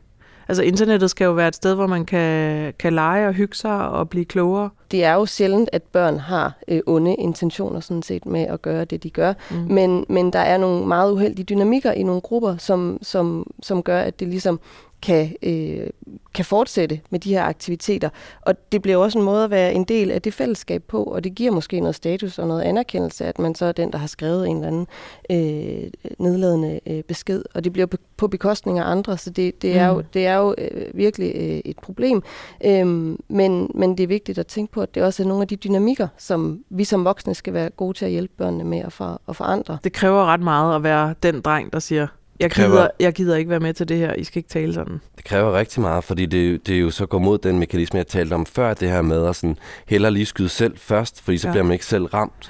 [0.47, 3.89] Altså, internettet skal jo være et sted, hvor man kan, kan lege og hygge sig
[3.89, 4.69] og blive klogere.
[4.91, 8.85] Det er jo sjældent, at børn har øh, onde intentioner sådan set med at gøre
[8.85, 9.33] det, de gør.
[9.51, 9.57] Mm.
[9.57, 13.99] Men, men der er nogle meget uheldige dynamikker i nogle grupper, som, som, som gør,
[13.99, 14.59] at det ligesom
[15.01, 15.87] kan, øh,
[16.33, 18.09] kan fortsætte med de her aktiviteter.
[18.41, 21.23] Og det bliver også en måde at være en del af det fællesskab på, og
[21.23, 24.07] det giver måske noget status og noget anerkendelse, at man så er den, der har
[24.07, 24.87] skrevet en eller anden
[25.31, 29.77] øh, nedladende øh, besked, og det bliver på, på bekostning af andre, så det, det,
[29.77, 32.23] er, jo, det er jo øh, virkelig øh, et problem.
[32.65, 35.47] Øhm, men, men det er vigtigt at tænke på, at det også er nogle af
[35.47, 38.93] de dynamikker, som vi som voksne skal være gode til at hjælpe børnene med at,
[38.93, 39.77] for, at forandre.
[39.83, 42.07] Det kræver ret meget at være den dreng, der siger,
[42.39, 44.73] jeg kræver- gider, jeg gider ikke være med til det her, I skal ikke tale
[44.73, 45.01] sådan.
[45.17, 48.07] Det kræver rigtig meget, fordi det, det er jo så går mod den mekanisme, jeg
[48.07, 51.47] talte om før, det her med at sådan, hellere lige skyde selv først, fordi så
[51.47, 51.49] Ja.
[51.49, 51.53] ja.
[51.53, 52.49] bliver man ikke selv ramt.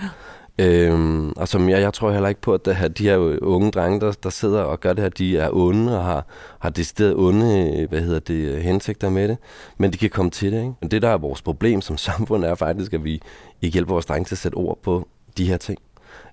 [0.62, 3.72] Øhm, og som jeg, jeg tror heller ikke på, at det her, de her unge
[3.72, 6.26] drenge, der, der sidder og gør det her, de er onde og har,
[6.60, 9.38] har decideret onde hvad hedder det, hensigter med det.
[9.78, 10.58] Men de kan komme til det.
[10.58, 10.72] Ikke?
[10.82, 13.22] Men det, der er vores problem som samfund, er faktisk, at vi
[13.62, 15.80] ikke hjælper vores drenge til at sætte ord på de her ting.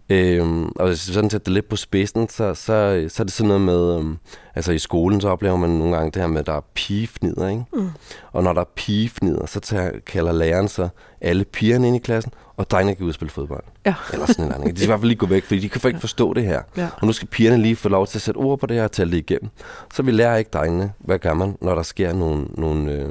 [0.08, 3.32] Øhm, og hvis vi sådan sætter det lidt på spidsen, så, så, så er det
[3.32, 4.18] sådan noget med, øhm,
[4.54, 7.48] altså i skolen, så oplever man nogle gange det her med, at der er pigefnider,
[7.48, 7.64] ikke?
[7.72, 7.90] Mm.
[8.32, 10.88] Og når der er pigefnider, så tager, kalder læreren så
[11.20, 13.64] alle pigerne ind i klassen, og drengene kan ud og spille fodbold.
[13.86, 13.94] Ja.
[14.12, 14.64] Eller sådan noget.
[14.64, 16.62] De skal i hvert fald lige gå væk, fordi de kan ikke forstå det her.
[16.76, 16.88] Ja.
[17.00, 18.92] Og nu skal pigerne lige få lov til at sætte ord på det her og
[18.92, 19.50] tale det igennem.
[19.94, 23.08] Så vi lærer ikke drengene, hvad gør man, når der sker nogle, nogle øh,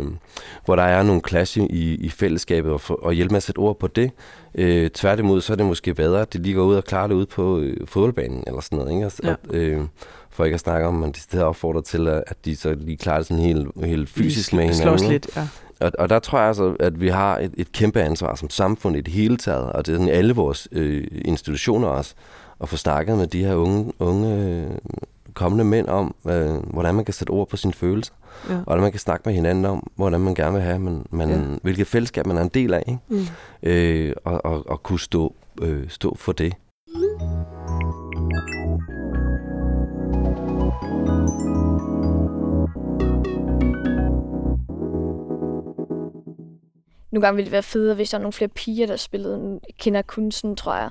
[0.66, 3.60] hvor der er nogle clash i, i fællesskabet, og, for, og hjælpe med at sætte
[3.60, 4.12] ord på det.
[4.56, 7.16] Øh, tværtimod, så er det måske bedre, at de lige går ud og klarer det
[7.16, 8.92] ud på øh, fodboldbanen, eller sådan noget.
[8.94, 9.06] Ikke?
[9.06, 9.58] Og, Ja.
[9.58, 9.82] øh,
[10.30, 12.98] for ikke at snakke om, at de steder opfordrer til, at at de så lige
[12.98, 14.82] klarer det sådan helt, helt fysisk med hinanden.
[15.00, 15.48] Slås lidt, ja.
[15.80, 18.96] Og, og der tror jeg altså, at vi har et, et kæmpe ansvar som samfund
[18.98, 22.14] i det hele taget, og det er sådan alle vores øh, institutioner også,
[22.62, 24.78] at få snakket med de her unge, unge øh,
[25.34, 28.14] kommende mænd om, øh, hvordan man kan sætte ord på sine følelser,
[28.50, 28.56] Ja.
[28.56, 31.30] og hvordan man kan snakke med hinanden om, hvordan man gerne vil have, man, man,
[31.30, 31.38] ja.
[31.62, 33.00] hvilket fællesskab man er en del af, ikke?
[33.10, 33.70] Mm.
[33.70, 36.54] Øh, og, og, og kunne stå, øh, stå for det.
[47.16, 49.38] Nogle gange ville det være federe, hvis der var nogle flere piger, der spillede.
[49.40, 50.90] Nu kender jeg kun sådan, tror jeg,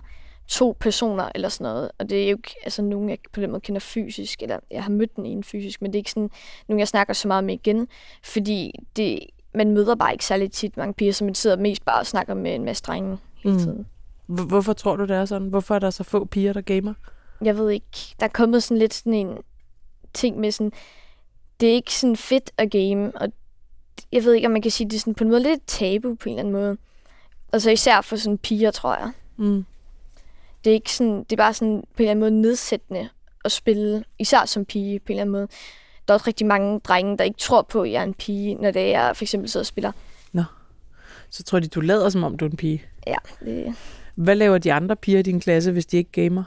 [0.49, 1.91] to personer eller sådan noget.
[1.99, 4.83] Og det er jo ikke altså, nogen, jeg på den måde kender fysisk, eller jeg
[4.83, 6.31] har mødt den ene fysisk, men det er ikke sådan
[6.69, 7.89] nogen, jeg snakker så meget med igen.
[8.25, 9.19] Fordi det,
[9.55, 12.35] man møder bare ikke særlig tit mange piger, så man sidder mest bare og snakker
[12.35, 13.61] med en masse drenge hele Mm.
[13.61, 13.87] tiden.
[14.27, 15.49] Hvor- Hvorfor tror du, det er sådan?
[15.49, 16.95] Hvorfor er der så få piger, der gamer?
[17.43, 19.39] Jeg ved ikke, der er kommet sådan lidt sådan en
[20.15, 20.73] ting med sådan,
[21.61, 23.29] det er ikke sådan fedt at game, og
[24.13, 26.15] jeg ved ikke, om man kan sige, det er sådan på en måde lidt tabu
[26.15, 26.77] på en eller anden måde.
[27.53, 29.11] Og så især for sådan piger, tror jeg.
[29.37, 29.65] Mm.
[30.65, 33.09] Det er ikke sådan, det er bare sådan på en eller anden måde nedsættende
[33.45, 35.49] at spille, især som pige på en eller anden måde.
[36.09, 38.55] Der er også rigtig mange drenge, der ikke tror på, at jeg er en pige,
[38.55, 39.93] når det er, jeg for eksempel sidder og spiller.
[41.31, 42.83] Så tror de, du lader som om, du er en pige.
[43.07, 43.75] Ja, det,
[44.15, 46.45] Hvad laver de andre piger i din klasse, hvis de ikke gamer?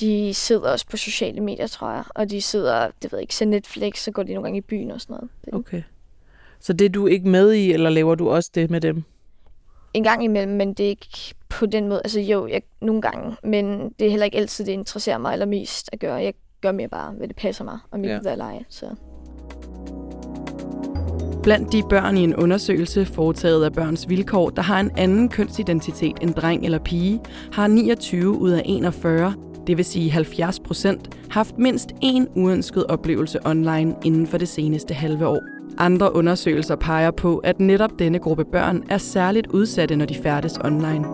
[0.00, 2.04] de sidder også på sociale medier, tror jeg.
[2.08, 4.60] Og de sidder, det ved jeg ikke, ser Netflix, så går de nogle gange i
[4.60, 5.30] byen og sådan noget.
[5.60, 5.82] Okay.
[6.60, 9.04] Så det er du ikke med i, eller laver du også det med dem?
[9.96, 12.00] en gang imellem, men det er ikke på den måde.
[12.04, 15.46] Altså jo, jeg, nogle gange, men det er heller ikke altid, det interesserer mig eller
[15.46, 16.14] mest at gøre.
[16.14, 18.18] Jeg gør mere bare, hvad det passer mig, og mit Ja.
[18.26, 18.64] at lege.
[18.68, 18.86] Så.
[21.42, 26.12] Blandt de børn i en undersøgelse foretaget af Børns Vilkår, der har en anden kønsidentitet
[26.22, 27.20] end dreng eller pige,
[27.52, 29.34] har 29 ud af 41,
[29.66, 34.94] det vil sige 70 procent, haft mindst én uønsket oplevelse online inden for det seneste
[34.94, 35.55] halve år.
[35.78, 40.58] Andre undersøgelser peger på, at netop denne gruppe børn er særligt udsatte, når de færdes
[40.64, 41.06] online.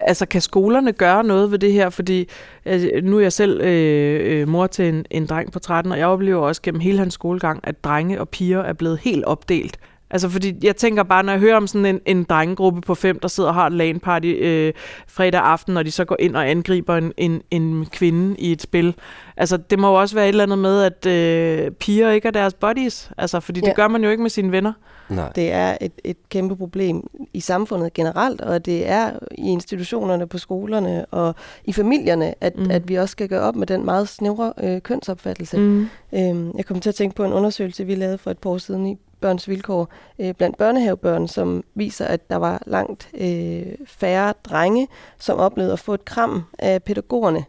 [0.00, 1.90] Altså, kan skolerne gøre noget ved det her?
[1.90, 2.28] Fordi
[2.64, 5.98] altså, nu er jeg selv øh, øh, mor til en, en dreng på 13, og
[5.98, 9.78] jeg oplever også gennem hele hans skolegang, at drenge og piger er blevet helt opdelt.
[10.10, 13.18] Altså, fordi jeg tænker bare, når jeg hører om sådan en, en drengegruppe på fem,
[13.18, 14.72] der sidder og har et LAN-party øh,
[15.08, 18.62] fredag aften, når de så går ind og angriber en, en, en kvinde i et
[18.62, 18.94] spil.
[19.36, 22.32] Altså, det må jo også være et eller andet med, at øh, piger ikke er
[22.32, 23.10] deres buddies.
[23.18, 23.72] Altså, fordi det Ja.
[23.72, 24.72] gør man jo ikke med sine venner.
[25.08, 25.32] Nej.
[25.34, 30.38] Det er et, et kæmpe problem i samfundet generelt, og det er i institutionerne, på
[30.38, 32.70] skolerne og i familierne, at, mm.
[32.70, 35.58] at vi også skal gøre op med den meget snævre øh, kønsopfattelse.
[35.58, 35.88] Mm.
[36.14, 38.58] Øhm, jeg kom til at tænke på en undersøgelse, vi lavede for et par år
[38.58, 44.34] siden i Børns Vilkår øh, blandt børnehavebørn, som viser, at der var langt øh, færre
[44.44, 47.44] drenge, som oplevede at få et kram af pædagogerne,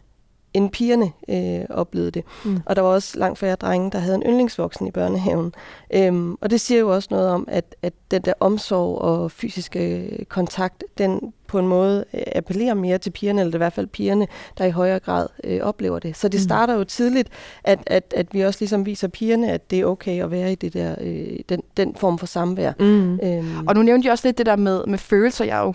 [0.56, 2.24] end pigerne øh, oplevede det.
[2.44, 2.60] Mm.
[2.66, 5.52] Og der var også langt færre drenge, der havde en yndlingsvoksen i børnehaven.
[5.94, 10.08] Øhm, og det siger jo også noget om, at, at den der omsorg og fysiske
[10.28, 13.72] kontakt, den på en måde øh, appellerer mere til pigerne, eller det er i hvert
[13.72, 14.26] fald pigerne,
[14.58, 16.16] der i højere grad øh, oplever det.
[16.16, 16.44] Så det Mm.
[16.44, 17.28] starter jo tidligt,
[17.64, 20.54] at, at, at vi også ligesom viser pigerne, at det er okay at være i
[20.54, 22.72] det der, øh, den, den form for samvær.
[22.80, 23.20] Mm.
[23.22, 25.44] Øhm, Og nu nævnte jeg også lidt det der med, med følelser.
[25.44, 25.74] Jeg er jo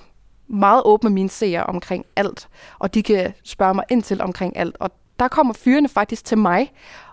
[0.52, 2.48] meget åben med mine seere omkring alt,
[2.80, 4.78] og de kan spørge mig ind til omkring alt.
[4.80, 6.72] Og der kommer fyrene faktisk til mig,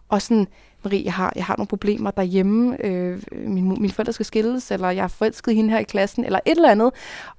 [0.09, 0.49] og sådan,
[0.85, 4.91] Marie, jeg har, jeg har nogle problemer derhjemme, øh, min, mine forældre skal skilles, eller
[4.91, 6.91] jeg er forelsket i hende her i klassen, eller et eller andet.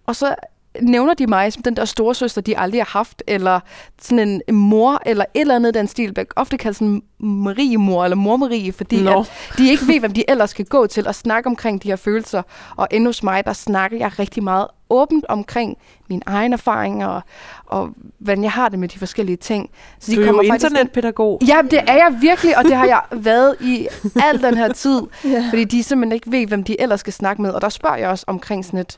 [0.06, 0.36] Og så
[0.82, 3.60] nævner de mig som den der store søster, de aldrig har haft, eller
[4.02, 6.16] sådan en mor, eller et eller andet den stil.
[6.36, 9.20] Ofte kaldt sådan Marie-mor, eller mor-Marie, fordi Nå.
[9.20, 11.96] at de ikke ved, hvem de ellers skal gå til og snakke omkring de her
[11.96, 12.42] følelser.
[12.76, 15.78] Og endnu hos mig, der snakker jeg rigtig meget åbent omkring
[16.10, 17.22] mine egne erfaringer, og,
[17.66, 19.70] og hvordan jeg har det med de forskellige ting.
[20.00, 21.40] Så de Du er jo faktisk ind- internetpædagog.
[21.48, 23.88] Ja, det er jeg virkelig, og det har jeg været i
[24.24, 25.02] al den her tid.
[25.26, 25.46] Ja.
[25.50, 27.52] Fordi de simpelthen ikke ved, hvem de ellers skal snakke med.
[27.52, 28.98] Og der spørger jeg også omkring sådan et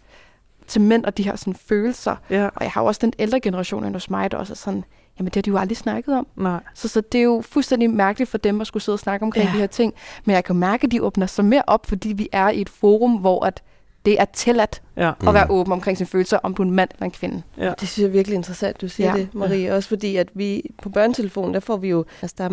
[0.68, 2.16] til mænd og de her sådan følelser.
[2.30, 4.56] Ja, Og jeg har jo også den ældre generation end hos mig, der også er
[4.56, 4.84] sådan,
[5.20, 6.28] jamen det har de jo aldrig snakket om.
[6.36, 6.60] nej.
[6.74, 9.46] Så, så det er jo fuldstændig mærkeligt for dem at skulle sidde og snakke omkring
[9.46, 9.54] Ja.
[9.54, 9.94] de her ting.
[10.26, 12.70] Men jeg kan mærke, at de åbner sig mere op, fordi vi er i et
[12.70, 13.62] forum, hvor at
[14.06, 15.12] det er tilladt Ja.
[15.28, 17.42] at være åben omkring sine følelser, om du er en mand eller en kvinde.
[17.58, 17.74] Ja.
[17.80, 19.16] Det synes jeg er virkelig interessant, du siger Ja.
[19.16, 19.22] ja.
[19.22, 19.74] det, Marie.
[19.74, 22.50] Også fordi, at vi på børnetelefonen, der får vi jo, altså der er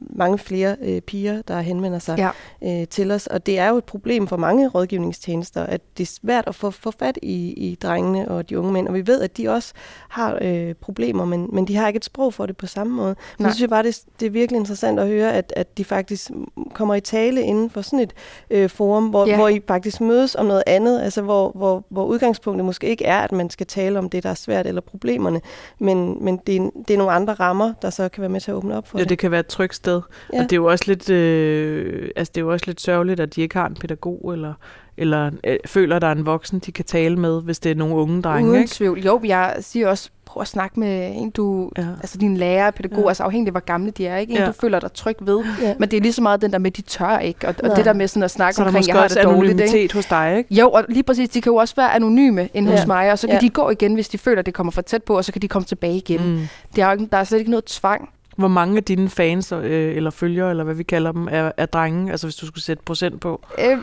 [0.00, 2.80] mange flere øh, piger, der henvender sig Ja.
[2.80, 3.26] øh, til os.
[3.26, 6.70] Og det er jo et problem for mange rådgivningstjenester, at det er svært at få,
[6.70, 8.88] få fat i, i drengene og de unge mænd.
[8.88, 9.72] Og vi ved, at de også
[10.08, 13.08] har øh, problemer, men, men de har ikke et sprog for det på samme måde.
[13.08, 13.46] Men Nej.
[13.48, 16.30] jeg synes bare, det, det er virkelig interessant at høre, at, at de faktisk
[16.74, 18.12] kommer i tale inden for sådan et
[18.50, 19.30] øh, forum, hvor, Ja.
[19.30, 19.36] ja.
[19.36, 23.18] hvor I faktisk mødes om noget andet, altså hvor, hvor, hvor udgangspunktet måske ikke er,
[23.18, 25.40] at man skal tale om det, der er svært, eller problemerne,
[25.78, 28.50] men, men det, er, det er nogle andre rammer, der så kan være med til
[28.50, 29.08] at åbne op for Ja, det.
[29.10, 30.02] det kan være et trygt sted.
[30.32, 30.36] Ja.
[30.36, 30.42] Ja.
[30.42, 33.34] Og det er jo også lidt, øh, altså det er jo også lidt sørgeligt, at
[33.36, 34.54] de ikke har en pædagog, eller,
[34.98, 37.94] eller øh, føler, der er en voksen, de kan tale med, hvis det er nogle
[37.94, 38.70] unge drenge, Uden ikke?
[38.74, 38.98] tvivl.
[39.00, 41.70] Jo, jeg siger også, prøv at snakke med en, du...
[41.78, 41.82] Ja.
[42.00, 43.08] Altså din lærer, pædagog, Ja.
[43.08, 44.32] altså afhængig af, hvor gamle de er, ikke?
[44.32, 44.46] En, Ja.
[44.46, 45.44] du føler dig tryg ved.
[45.62, 45.74] Ja.
[45.78, 47.48] Men det er lige så meget den der med, de tør ikke.
[47.48, 49.62] Og, og det der med sådan at snakke Så omkring, jeg har det dårligt, ikke?
[49.62, 50.54] anonymitet hos dig, ikke?
[50.54, 52.76] Jo, og lige præcis, de kan jo også være anonyme inde Ja.
[52.78, 53.40] hos mig, og så kan Ja.
[53.40, 55.42] de gå igen, hvis de føler, at det kommer for tæt på, og så kan
[55.42, 56.20] de komme tilbage igen.
[56.26, 56.48] Mm.
[56.76, 58.08] Det er jo ikke, der er slet ikke noget tvang.
[58.36, 61.66] Hvor mange af dine fans, øh, eller følgere, eller hvad vi kalder dem, er, er
[61.66, 62.10] drenge?
[62.10, 63.40] Altså hvis du skulle sætte procent på.
[63.58, 63.78] Øh, øh,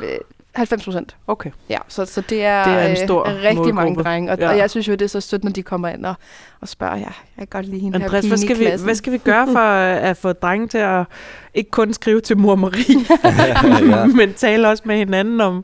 [0.56, 1.16] 90 procent.
[1.28, 1.50] Okay.
[1.70, 4.04] Ja, så, så det er, Det er en stor øh, rigtig mange målgruppe.
[4.04, 4.32] drenge.
[4.32, 4.50] Og, Ja.
[4.50, 6.14] og jeg synes jo, det er så sødt, når de kommer ind og,
[6.62, 9.14] og spørger, ja, jeg kan godt lide hende Andreas, her hvad skal, vi, hvad skal
[9.14, 9.60] vi gøre for
[10.10, 11.06] at få drenge til at
[11.54, 13.06] ikke kun skrive til mor Marie,
[13.92, 14.06] ja.
[14.20, 15.64] men tale også med hinanden om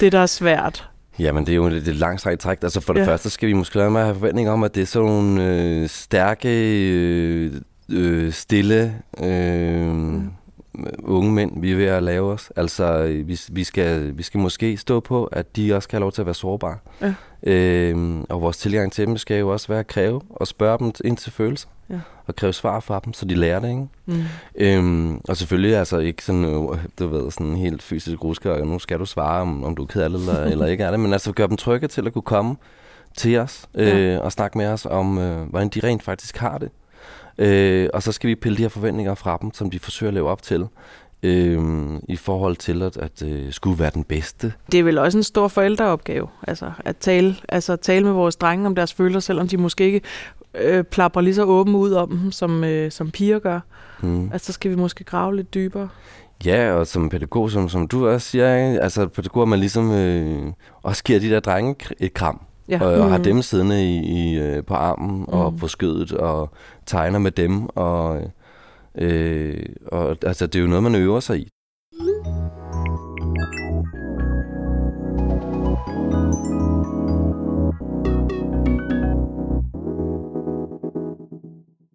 [0.00, 0.88] det, der er svært?
[1.18, 2.58] Jamen, det er jo et, et langt strækt træk.
[2.62, 3.06] Altså for det Ja.
[3.06, 5.44] første skal vi måske lade med at have forventning om, at det er sådan nogle
[5.44, 6.48] øh, stærke,
[6.92, 7.52] øh,
[7.90, 9.94] øh, stille øh,
[11.02, 12.52] unge mænd, vi er ved at lave os.
[12.56, 16.00] Altså, øh, vi, vi, skal, vi skal måske stå på, at de også kan have
[16.00, 16.76] lov til at være sårbare.
[17.02, 17.14] Ja.
[17.42, 20.92] Øh, og vores tilgang til dem skal jo også være at kræve og spørge dem
[21.04, 21.68] ind til følelser.
[21.90, 22.00] Ja.
[22.26, 23.86] Og kræve svar fra dem, så de lærer det, ikke?
[24.06, 24.22] Mm.
[24.56, 28.78] Øhm, og selvfølgelig altså ikke sådan, øh, du ved, sådan helt fysisk rusker, og nu
[28.78, 31.00] skal du svare, om, om du er ked af det eller, eller ikke er det,
[31.00, 32.56] men altså gøre dem trygge til at kunne komme
[33.16, 34.18] til os øh, Ja.
[34.18, 36.70] og snakke med os om, øh, hvordan de rent faktisk har det.
[37.38, 40.14] Øh, og så skal vi pille de her forventninger fra dem, som de forsøger at
[40.14, 40.66] leve op til,
[41.22, 44.52] øh, i forhold til at, at øh, skulle være den bedste.
[44.72, 48.36] Det er vel også en stor forældreopgave, altså at tale, altså at tale med vores
[48.36, 50.00] drenge om deres følelser, selvom de måske ikke
[50.54, 53.60] øh, plapper lige så åben ud om dem, som, øh, som piger gør.
[54.02, 54.30] Mm.
[54.32, 55.88] Altså så skal vi måske grave lidt dybere.
[56.44, 58.80] Ja, og som pædagog, som, som du også siger, ikke?
[58.80, 62.78] altså pædagoger, man ligesom øh, også giver de der drenge et kram, Ja.
[62.82, 63.24] og, og har Mm.
[63.24, 65.24] dem siddende i, i, øh, på armen mm.
[65.24, 66.50] og på skødet og
[66.86, 67.66] tegner med dem.
[67.76, 68.22] Og,
[68.98, 71.48] øh, og altså, det er jo noget, man øver sig i.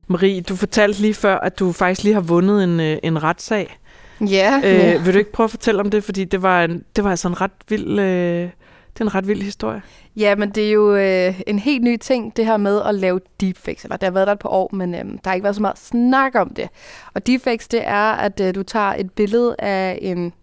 [0.07, 3.79] Marie, du fortalte lige før, at du faktisk lige har vundet en, øh, en retssag.
[4.21, 4.97] Ja, Øh, ja.
[5.03, 6.03] Vil du ikke prøve at fortælle om det?
[6.03, 8.49] Fordi det var, en, det var altså en ret vild, øh,
[8.93, 9.81] det er en ret vild historie.
[10.15, 13.19] ja, men det er jo øh, en helt ny ting, det her med at lave
[13.41, 13.83] deepfakes.
[13.83, 15.61] Eller det har været der et par år, men øh, der har ikke været så
[15.61, 16.69] meget snak om det.
[17.13, 20.33] Og deepfakes, det er, at øh, du tager et billede af en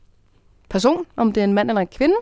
[0.68, 2.14] person, om det er en mand eller en kvinde,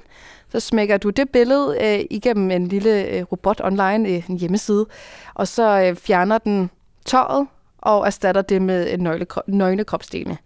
[0.49, 4.87] så smækker du det billede øh, igennem en lille øh, robot online, øh, en hjemmeside,
[5.35, 6.71] og så øh, fjerner den
[7.05, 7.47] tøjet
[7.79, 10.38] og erstatter det med en nøgle, nøgne kropsdele.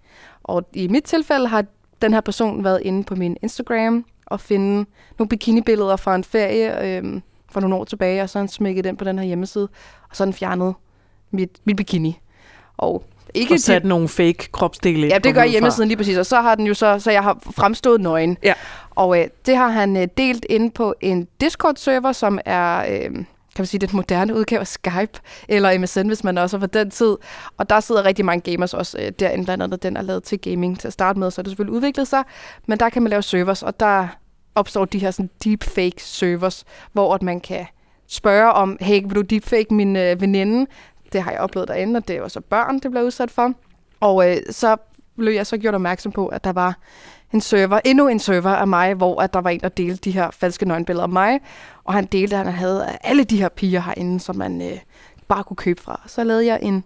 [0.43, 1.65] Og i mit tilfælde har
[2.03, 4.87] den her person været inde på min Instagram og finde
[5.19, 8.97] nogle bikinibilleder fra en ferie øh, for nogle år tilbage, og så han smækket den
[8.97, 9.69] på den her hjemmeside,
[10.11, 10.75] og så han fjernet
[11.31, 12.19] mit, mit bikini.
[12.77, 15.47] Og ikke Og sat nogle fake kropsdele Ja, ind, det gør fra.
[15.49, 18.37] hjemmesiden lige præcis, og så har den jo så, så jeg har fremstået nøgen.
[18.43, 18.53] Ja.
[18.91, 23.25] Og øh, det har han øh, delt inde på en Discord-server, som er, øh, kan
[23.59, 26.91] man sige, den moderne udgave af Skype, eller MSN, hvis man også er på den
[26.91, 27.17] tid.
[27.59, 30.39] Og der sidder rigtig mange gamers også øh, derinde, blandt andet den er lavet til
[30.41, 32.23] gaming til at starte med, så er det selvfølgelig udviklet sig.
[32.69, 34.09] Men der kan man lave servers, og der
[34.55, 37.67] opstår de her sådan deepfake servers, hvor at man kan
[38.07, 40.67] spørge om, hey, vil du deepfake min øh, veninde?
[41.13, 43.53] det har jeg oplevet derinde, og det var så børn, det blev udsat for.
[44.01, 44.77] Og øh, så
[45.17, 46.79] blev jeg så gjort opmærksom på, at der var
[47.33, 50.11] en server, endnu en server af mig, hvor at der var en, der delte de
[50.11, 51.41] her falske nøgenbilleder af mig.
[51.85, 54.79] Og han delte, at han havde alle de her piger herinde, som man øh,
[55.29, 56.01] bare kunne købe fra.
[56.07, 56.85] Så lavede jeg en,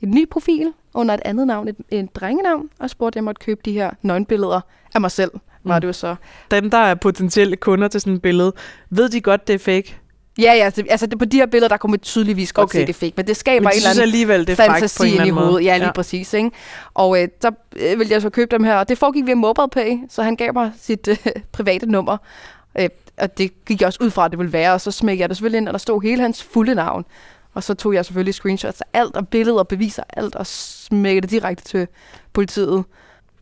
[0.00, 3.44] en ny profil under et andet navn, et, et drengenavn, og spurgte, at jeg måtte
[3.44, 4.60] købe de her nøgenbilleder
[4.94, 5.30] af mig selv.
[5.64, 6.14] Var det jo så.
[6.50, 8.52] Dem, der er potentielle kunder til sådan et billede,
[8.90, 9.96] ved de godt, det er fake?
[10.38, 12.78] Ja, ja, altså, altså det, på de her billeder, der kunne man tydeligvis godt Okay.
[12.78, 14.56] se, det er fake, men det skaber Men en de eller synes anden alligevel, det
[14.56, 15.64] frækt på en fantasi eller ind i hovedet.
[15.64, 15.92] Ja, lige ja.
[15.92, 16.34] præcis.
[16.34, 16.50] Ikke?
[16.94, 19.98] Og øh, så øh, ville jeg så købe dem her, og det foregik via MobilePay,
[20.08, 21.16] så han gav mig sit øh,
[21.52, 22.16] private nummer.
[22.78, 25.22] Øh, og det gik jeg også ud fra, at det ville være, og så smækkede
[25.22, 27.04] jeg det selvfølgelig ind, og der stod hele hans fulde navn.
[27.54, 31.22] Og så tog jeg selvfølgelig screenshots af alt, og billeder og beviser alt, og smækkede
[31.22, 31.86] det direkte til
[32.32, 32.84] politiet.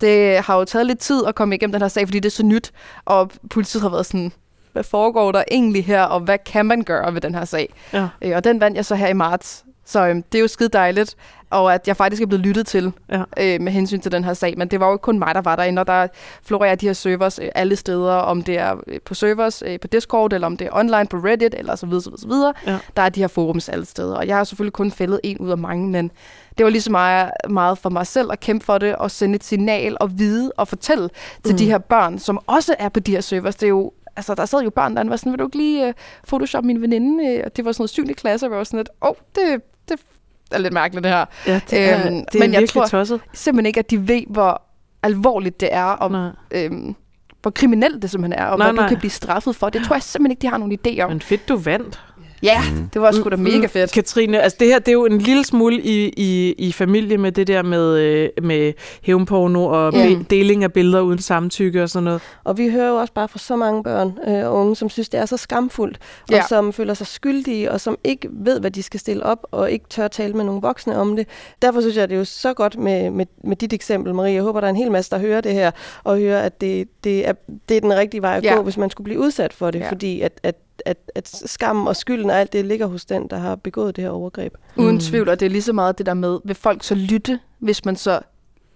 [0.03, 2.31] Det har jo taget lidt tid at komme igennem den her sag, fordi det er
[2.31, 2.73] så nyt,
[3.05, 4.33] og politiet har været sådan,
[4.73, 7.75] hvad foregår der egentlig her, og hvad kan man gøre ved den her sag?
[7.93, 8.09] Ja.
[8.23, 9.65] Øh, og den vandt jeg så her i marts.
[9.85, 11.17] Så øhm, det er jo skide dejligt,
[11.51, 13.23] og at jeg faktisk er blevet lyttet til Ja.
[13.41, 14.55] øh, med hensyn til den her sag.
[14.59, 16.07] Men det var jo ikke kun mig, der var derinde, og der
[16.43, 19.87] florerer de her servers øh, alle steder, om det er øh, på servers øh, på
[19.87, 22.53] Discord, eller om det er online på Reddit, eller så videre, så videre, så videre.
[22.67, 22.79] Ja.
[22.97, 25.51] Der er de her forums alle steder, og jeg har selvfølgelig kun fældet en ud
[25.51, 26.11] af mange, men
[26.59, 29.35] det var lige så meget, meget for mig selv at kæmpe for det, og sende
[29.37, 31.09] et signal og vide og fortælle
[31.45, 31.59] til Mm.
[31.59, 33.57] de her børn, som også er på de her servers.
[33.57, 35.89] Det er jo altså, der sad jo børn, der var sådan, vil du ikke lige
[35.89, 35.95] uh,
[36.29, 37.27] photoshop min veninde?
[37.27, 38.07] Øh, Og det var sådan noget 7.
[38.15, 39.63] klasse, og jeg var sådan lidt, åh, oh, det,
[39.99, 41.25] det er lidt mærkeligt det her.
[41.47, 43.21] Ja, det er, Øhm, det er men jeg tror- tosset.
[43.33, 44.63] Simpelthen ikke, at de ved, hvor
[45.03, 46.31] alvorligt det er, og Nej.
[46.51, 46.95] øhm,
[47.43, 48.85] hvor kriminelt det simpelthen er, og Nej, hvad nej.
[48.85, 49.69] du kan blive straffet for.
[49.69, 51.11] Det tror jeg simpelthen ikke, de har nogen idé om.
[51.11, 52.01] Men fedt, du vandt.
[52.43, 52.63] Ja,
[52.95, 53.93] det var sgu da mega fedt.
[53.93, 57.33] Katrine, altså det her, det er jo en lille smule i, i, i familie med
[57.33, 60.07] det der med, øh, med hævnporno og Ja.
[60.07, 60.17] ja.
[60.31, 62.21] deling af billeder uden samtykke og sådan noget.
[62.45, 65.09] Og vi hører jo også bare fra så mange børn øh, og unge, som synes,
[65.09, 65.99] det er så skamfuldt,
[66.31, 66.39] Ja.
[66.43, 69.71] og som føler sig skyldige, og som ikke ved, hvad de skal stille op, og
[69.71, 71.27] ikke tør tale med nogle voksne om det.
[71.63, 74.35] Derfor synes jeg, det er jo så godt med, med, med dit eksempel, Marie.
[74.35, 75.71] Jeg håber, der er en hel masse, der hører det her,
[76.05, 77.33] og hører, at det, det, er,
[77.69, 78.55] det er den rigtige vej at Ja.
[78.55, 79.91] gå, hvis man skulle blive udsat for det, Ja.
[79.91, 80.55] fordi at, at,
[80.87, 84.05] at, at skammen og skylden og alt det ligger hos den, der har begået det
[84.05, 84.55] her overgreb.
[84.77, 85.01] Uden Mm.
[85.01, 87.85] tvivl, og det er lige så meget det der med, vil folk så lytte, hvis
[87.85, 88.21] man så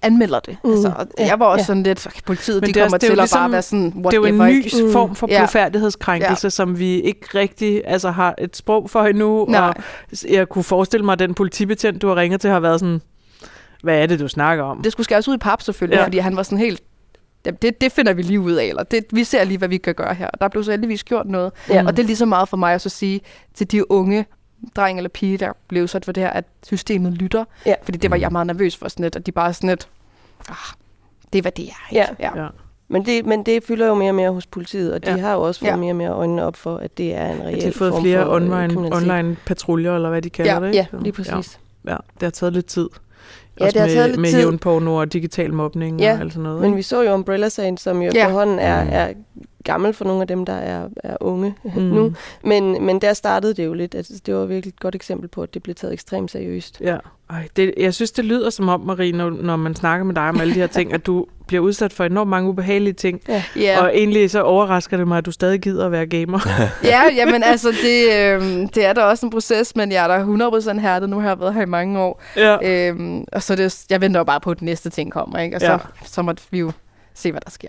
[0.03, 0.57] anmelder det?
[0.65, 0.71] Mm.
[0.71, 1.67] Altså, og Ja, jeg var også ja.
[1.67, 3.63] sådan lidt, okay, politiet, Men de det er kommer også- til at ligesom- bare være
[3.63, 4.93] sådan, Det er jo en whatever, ny ikke?
[4.93, 5.39] form for Ja.
[5.41, 9.47] blodfærdighedskrænkelse, som vi ikke rigtig altså, har et sprog for endnu.
[9.49, 9.61] Nej.
[9.69, 9.75] Og
[10.31, 13.01] jeg kunne forestille mig, at den politibetjent, du har ringet til, har været sådan,
[13.83, 14.83] hvad er det, du snakker om?
[14.83, 16.01] Det skulle skæres ud i pap selvfølgelig, Ja.
[16.01, 16.07] ja.
[16.07, 16.81] fordi han var sådan helt,
[17.47, 19.77] "Jamen, det, det finder vi lige ud af, eller det, vi ser lige, hvad vi
[19.77, 20.27] kan gøre her.
[20.29, 21.53] Og der blev så heldigvis gjort noget.
[21.69, 21.85] Ja.
[21.87, 23.21] Og det er lige så meget for mig at så sige
[23.55, 24.27] til de unge
[24.77, 27.45] dreng eller pige, der blev udsat for det her, at systemet lytter.
[27.67, 27.75] Ja.
[27.83, 29.89] Fordi det var jeg meget nervøs for sådan lidt, at de bare sådan lidt,
[30.49, 30.55] ah,
[31.33, 31.89] det er, hvad det er.
[31.95, 32.07] Ikke?
[32.21, 32.43] Ja.
[32.43, 32.47] Ja.
[32.89, 35.17] Men det, men det fylder jo mere og mere hos politiet, og de Ja.
[35.17, 35.77] har jo også fået Ja.
[35.77, 37.93] mere og mere øjnene op for, at det er en reel At de har fået
[37.93, 40.67] form flere for, øh, online, online patruljer, eller hvad de kalder Ja, det.
[40.67, 40.89] ikke?
[40.93, 41.61] Ja, lige præcis.
[41.85, 42.89] Ja, ja, det har taget lidt tid.
[43.61, 44.39] Ja, Også det har med, taget lidt med tid.
[44.39, 46.61] hævnporno og digital mobning Ja, og alt sådan noget.
[46.61, 46.77] Men ikke?
[46.77, 48.09] vi så jo Umbrella-sagen, som jo Ja.
[48.25, 48.91] efterhånden er, Mm.
[48.93, 49.09] er
[49.65, 51.83] gammel for nogle af dem, der er, er unge Mm.
[51.83, 52.13] nu.
[52.45, 53.95] Men, men der startede det jo lidt.
[53.95, 56.81] Altså, det var virkelig et godt eksempel på, at det blev taget ekstremt seriøst.
[56.81, 56.97] Ja,
[57.31, 60.29] Ej, det, jeg synes, det lyder som om, Marie, når, når man snakker med dig
[60.29, 63.21] om alle de her ting, at du bliver udsat for enormt mange ubehagelige ting.
[63.57, 63.81] Ja.
[63.83, 66.41] Og egentlig så overrasker det mig, at du stadig gider at være gamer.
[66.93, 70.23] ja, jamen altså, det, øh, det er da også en proces, men jeg er da
[70.77, 71.11] 100% hærdet.
[71.11, 72.23] Nu har jeg været her i mange år.
[72.37, 72.89] ja.
[72.89, 75.39] Øhm, og så er det, jeg venter jo bare på, at den næste ting kommer,
[75.39, 75.57] ikke?
[75.57, 75.79] Og så, Ja.
[76.05, 76.73] så må vi jo
[77.15, 77.69] se, hvad der sker.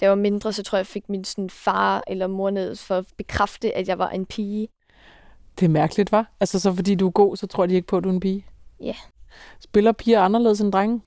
[0.00, 2.76] Da jeg var mindre, så tror jeg, jeg fik min sådan, far eller mor ned
[2.76, 4.68] for at bekræfte, at jeg var en pige.
[5.58, 6.32] Det er mærkeligt, var?
[6.40, 8.20] Altså, så fordi du er god, så tror de ikke på, at du er en
[8.20, 8.46] pige?
[8.80, 8.94] Ja.
[9.60, 11.00] Spiller piger anderledes end drenge?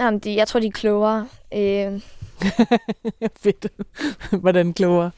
[0.00, 1.28] Jamen, de, jeg tror, de er klogere.
[1.54, 2.00] Øh,
[3.42, 3.66] Fedt.
[4.40, 5.10] Hvordan klogere?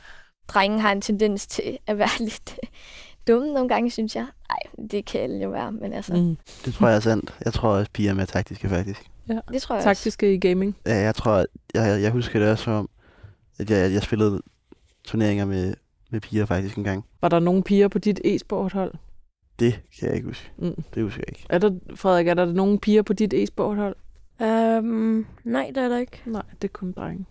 [0.48, 2.58] drenge har en tendens til at være lidt
[3.28, 4.26] dumme nogle gange, synes jeg.
[4.48, 6.36] Nej, det kan alle jo være, men altså, mm.
[6.64, 7.34] Det tror jeg er sandt.
[7.44, 9.10] Jeg tror også, piger er mere taktiske, faktisk.
[9.26, 9.88] det tror jeg også.
[9.88, 10.76] Taktiske i gaming.
[10.86, 12.88] Ja, jeg tror, jeg, jeg husker det også som om,
[13.58, 14.42] at jeg, jeg spillede
[15.04, 15.74] turneringer med,
[16.10, 17.04] med piger faktisk en gang.
[17.20, 18.94] Var der nogle piger på dit e-sporthold?
[19.58, 20.50] Det kan jeg ikke huske.
[20.58, 20.82] Mm.
[20.94, 21.46] Det husker jeg ikke.
[21.48, 23.96] Er der, Frederik, er der nogle piger på dit e-sporthold?
[24.40, 26.22] Um, nej, det er der ikke.
[26.26, 27.26] Nej, det er kun drenge.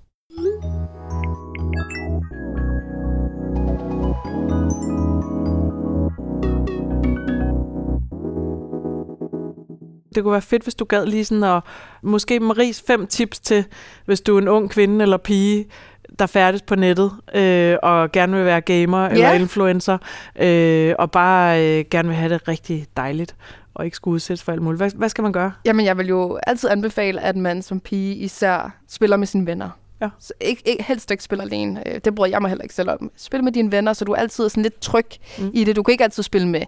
[10.16, 11.64] Det kunne være fedt, hvis du gad lige sådan at...
[12.04, 13.66] Måske Maries fem tips til,
[14.06, 15.66] hvis du er en ung kvinde eller pige,
[16.20, 19.36] der færdes på nettet, øh, og gerne vil være gamer eller Ja.
[19.36, 19.98] influencer,
[20.40, 23.36] øh, og bare øh, gerne vil have det rigtig dejligt,
[23.74, 24.80] og ikke skulle udsættes for alt muligt.
[24.80, 25.52] Hvad, hvad skal man gøre?
[25.66, 29.70] Jamen, jeg vil jo altid anbefale, at man som pige især spiller med sine venner.
[30.02, 30.10] Ja.
[30.20, 31.88] Så ikke, ikke, helst ikke spiller alene.
[31.94, 33.12] Øh, Det bryder jeg mig heller ikke selv om.
[33.16, 35.06] Spil med dine venner, så du altid er sådan lidt tryg
[35.40, 35.52] mm.
[35.54, 35.76] i det.
[35.76, 36.62] Du kan ikke altid spille med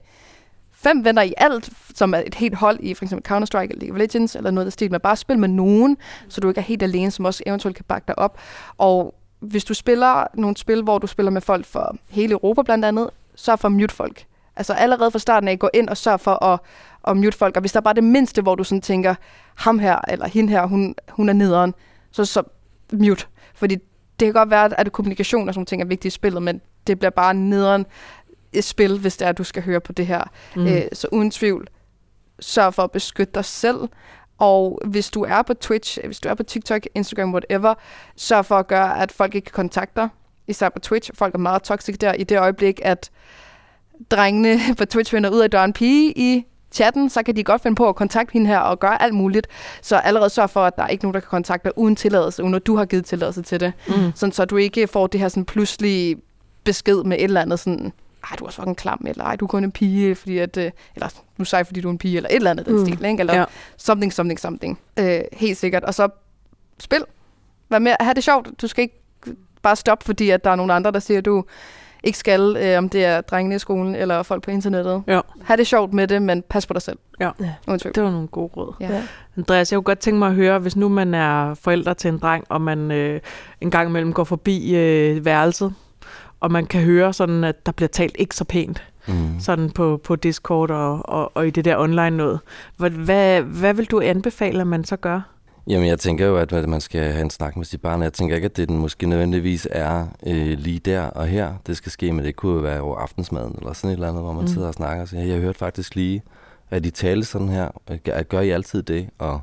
[0.73, 3.95] fem venner i alt, som er et helt hold i for eksempel Counter-Strike eller League
[3.95, 5.97] of Legends eller noget af stil, men bare spil med nogen,
[6.29, 8.37] så du ikke er helt alene, som også eventuelt kan bakke dig op.
[8.77, 12.85] Og hvis du spiller nogle spil, hvor du spiller med folk fra hele Europa blandt
[12.85, 14.25] andet, så for at mute folk.
[14.55, 16.59] Altså allerede fra starten af, gå ind og sørg for at,
[17.07, 17.57] at mute folk.
[17.57, 19.15] Og hvis der er bare det mindste, hvor du sådan tænker,
[19.55, 21.73] ham her eller hende her, hun, hun er nederen,
[22.11, 22.43] så, så
[22.93, 23.25] mute.
[23.55, 23.75] Fordi
[24.19, 26.99] det kan godt være, at kommunikation og sådan ting er vigtige i spillet, men det
[26.99, 27.85] bliver bare nederen
[28.53, 30.23] et spil, hvis det er, at du skal høre på det her.
[30.55, 30.67] Mm.
[30.67, 31.67] Øh, så uden tvivl,
[32.39, 33.77] sørg for at beskytte dig selv.
[34.37, 37.73] Og hvis du er på Twitch, hvis du er på TikTok, Instagram, whatever,
[38.15, 40.09] sørg for at gøre, at folk ikke kan kontakte dig.
[40.47, 41.11] Især på Twitch.
[41.13, 43.11] Folk er meget toxic der i det øjeblik, at
[44.11, 47.35] drengene på Twitch finder ud af, at der er en pige i chatten, så kan
[47.35, 49.47] de godt finde på at kontakte hende her og gøre alt muligt.
[49.81, 52.43] Så allerede sørg for, at der er ikke nogen, der kan kontakte dig uden tilladelse,
[52.43, 53.73] uden at du har givet tilladelse til det.
[53.87, 54.11] Mm.
[54.15, 56.17] Sådan, så du ikke får det her sådan pludselig
[56.63, 57.93] besked med et eller andet sådan,
[58.31, 60.71] ej, du er fucking klam, eller ej, du er kun en pige, fordi at, øh,
[60.95, 61.07] eller
[61.37, 62.85] du er sej, fordi du er en pige, eller et eller andet den Mm.
[62.85, 63.19] stil, ikke?
[63.19, 63.45] eller Ja.
[63.77, 64.79] something, something, something.
[64.99, 65.83] Øh, helt sikkert.
[65.83, 66.07] Og så
[66.79, 67.03] spil.
[67.69, 68.61] Vær med, have det sjovt.
[68.61, 69.01] Du skal ikke
[69.61, 71.43] bare stoppe, fordi at der er nogle andre, der siger, at du
[72.03, 75.03] ikke skal, øh, om det er drengene i skolen, eller folk på internettet.
[75.07, 75.19] Ja.
[75.43, 76.97] Ha' det sjovt med det, men pas på dig selv.
[77.19, 77.31] Ja.
[77.65, 77.95] Tvivl.
[77.95, 78.73] Det var nogle gode råd.
[78.79, 79.01] Ja.
[79.37, 82.17] Andreas, jeg kunne godt tænke mig at høre, hvis nu man er forældre til en
[82.19, 83.21] dreng, og man øh,
[83.61, 85.73] en gang imellem går forbi øh, værelset,
[86.45, 89.39] og man kan høre sådan, at der bliver talt ikke så pænt, Mm.
[89.39, 92.39] sådan på, på Discord og, og, og i det der online noget.
[92.77, 95.21] Hvad, hvad, hvad vil du anbefale, at man så gør?
[95.67, 98.01] Jamen, jeg tænker jo, at man skal have en snak med sit barn.
[98.01, 101.77] Jeg tænker ikke, at det den måske nødvendigvis er øh, lige der og her, det
[101.77, 104.33] skal ske, men det kunne jo være over aftensmaden eller sådan et eller andet, hvor
[104.33, 104.47] man Mm.
[104.47, 106.21] sidder og snakker og siger, jeg hørte faktisk lige,
[106.69, 107.69] at I talte sådan her.
[108.05, 109.09] At gør I altid det?
[109.19, 109.41] Og,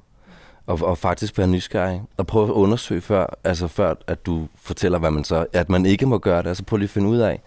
[0.66, 2.02] og, og faktisk være nysgerrig.
[2.16, 5.86] Og prøve at undersøge før, altså før, at du fortæller, hvad man så, at man
[5.86, 6.48] ikke må gøre det.
[6.48, 7.40] Altså prøv lige at finde ud af,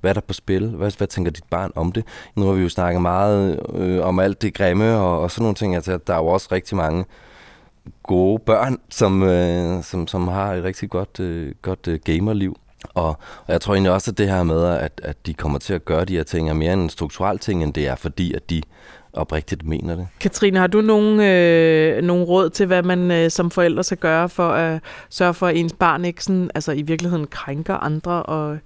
[0.00, 0.68] hvad er der på spil?
[0.68, 2.04] Hvad, hvad tænker dit barn om det?
[2.36, 5.54] Nu har vi jo snakket meget øh, om alt det grimme og, og sådan nogle
[5.54, 5.74] ting.
[5.74, 7.04] Altså, der er jo også rigtig mange
[8.02, 12.56] gode børn, som, øh, som, som har et rigtig godt, øh, godt øh, gamerliv.
[12.94, 13.08] Og,
[13.46, 15.84] og jeg tror egentlig også, at det her med, at, at de kommer til at
[15.84, 18.62] gøre de her ting, er mere en strukturel ting, end det er, fordi at de
[19.12, 20.08] oprigtigt mener det.
[20.20, 24.28] Katrine, har du nogle, øh, nogle råd til, hvad man øh, som forældre skal gøre
[24.28, 24.80] for at
[25.10, 28.58] sørge for, at ens barn ikke sådan, altså i virkeligheden krænker andre og,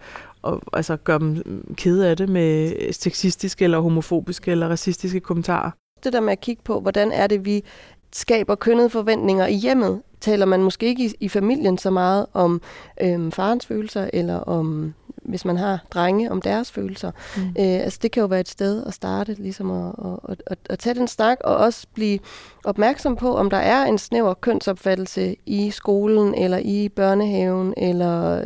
[0.43, 1.43] og altså gør dem
[1.77, 5.71] kede af det med sexistiske eller homofobiske eller racistiske kommentarer?
[6.05, 7.65] det der med at kigge på, hvordan er det, vi
[8.13, 12.61] skaber kønnede forventninger i hjemmet, taler man måske ikke i, i familien så meget om
[13.01, 14.95] øhm, farens følelser, eller om,
[15.25, 17.11] hvis man har drenge, om deres følelser.
[17.37, 17.43] Mm.
[17.43, 19.93] Øh, altså det kan jo være et sted at starte, ligesom at,
[20.29, 22.19] at, at, at tage den snak, og også blive
[22.65, 28.43] opmærksom på, om der er en snæver kønsopfattelse i skolen, eller i børnehaven, eller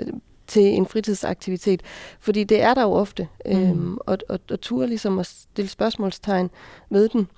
[0.47, 1.83] til en fritidsaktivitet.
[2.21, 3.29] Fordi det er der jo ofte.
[3.47, 3.53] Mm.
[3.53, 6.51] Øhm, og, og, og ture ligesom at stille spørgsmålstegn
[6.91, 7.29] ved den.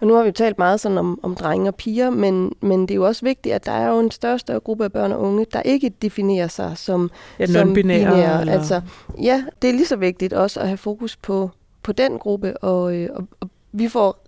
[0.00, 2.80] Og nu har vi jo talt meget sådan om, om drenge og piger, men, men
[2.82, 5.12] det er jo også vigtigt, at der er jo en større større gruppe af børn
[5.12, 7.74] og unge, der ikke definerer sig som, Ja, som non-binære.
[7.74, 8.40] binære.
[8.40, 8.52] Eller...
[8.52, 8.80] Altså,
[9.22, 11.50] ja, det er lige så vigtigt også at have fokus på,
[11.82, 14.24] på den gruppe, og, øh, og, og vi får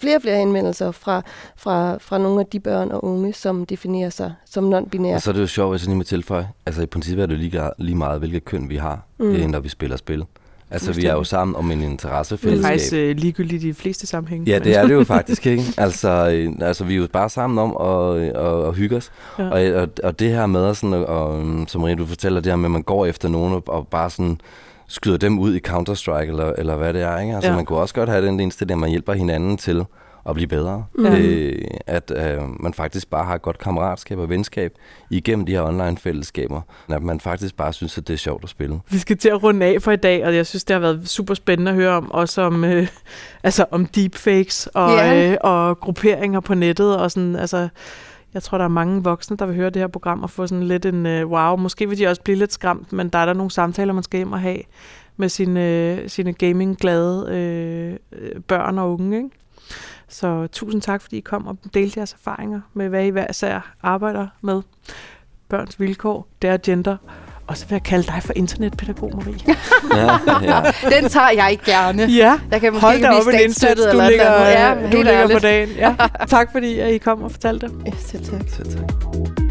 [0.00, 1.22] flere og flere henvendelser fra,
[1.56, 5.14] fra, fra nogle af de børn og unge, som definerer sig som non-binære.
[5.14, 6.48] Og så er det jo sjovt, hvis jeg lige må tilføje.
[6.66, 9.26] Altså i princippet er det lige, lige meget, hvilket køn vi har, Mm.
[9.26, 9.50] mm.
[9.50, 10.24] når vi spiller spil.
[10.70, 12.70] Altså vi er jo sammen om en Det er interessefællesskab.
[12.70, 14.50] faktisk øh, ligegyldigt i de fleste sammenhænge.
[14.50, 15.62] Ja, det er det jo faktisk, ikke?
[15.76, 19.12] Altså, øh, altså vi er jo bare sammen om at, at, at hygge os.
[19.38, 19.48] Ja.
[19.48, 22.64] Og, og, og det her med, sådan, og, som Marie, du fortæller, det her med,
[22.64, 24.40] at man går efter nogen og, og bare sådan
[24.88, 27.34] skyder dem ud i Counter-Strike, eller, eller hvad det er, ikke?
[27.34, 27.56] Altså ja.
[27.56, 29.84] man kunne også godt have den indstilling, at man hjælper hinanden til
[30.28, 30.84] at blive bedre.
[30.94, 31.06] Mm.
[31.06, 34.72] Øh, at øh, man faktisk bare har et godt kammeratskab og venskab
[35.10, 36.60] igennem de her online-fællesskaber.
[36.88, 38.80] At man faktisk bare synes, at det er sjovt at spille.
[38.90, 41.08] Vi skal til at runde af for i dag, og jeg synes, det har været
[41.08, 42.88] super spændende at høre om, også om, øh,
[43.44, 45.30] altså om deepfakes og, Ja.
[45.30, 46.96] øh, og grupperinger på nettet.
[46.96, 47.68] Og sådan, altså,
[48.34, 50.62] jeg tror, der er mange voksne, der vil høre det her program og få sådan
[50.64, 51.56] lidt en øh, wow.
[51.56, 54.18] Måske vil de også blive lidt skræmt, men der er der nogle samtaler, man skal
[54.18, 54.58] hjem og have
[55.16, 59.16] med sine, øh, sine gaming-glade øh, øh, børn og unge.
[59.16, 59.28] Ikke?
[60.08, 63.74] Så tusind tak, fordi I kom og delte jeres erfaringer med, hvad I hver især
[63.82, 64.62] arbejder med.
[65.48, 66.96] Børns vilkår, det er gender.
[67.46, 69.38] Og så vil jeg kalde dig for internetpædagog, Marie.
[69.96, 70.62] Ja, ja.
[71.00, 72.02] Den tager jeg gerne.
[72.02, 74.84] ja, Jeg kan måske hold ikke da op en indsats, du eller ligger, eller andet.
[74.84, 75.68] ja, du ligger på dagen.
[75.68, 75.94] Ja.
[76.28, 77.74] Tak fordi at I kom og fortalte det.
[77.86, 78.40] Ja, selv tak.
[78.48, 79.47] Så tak.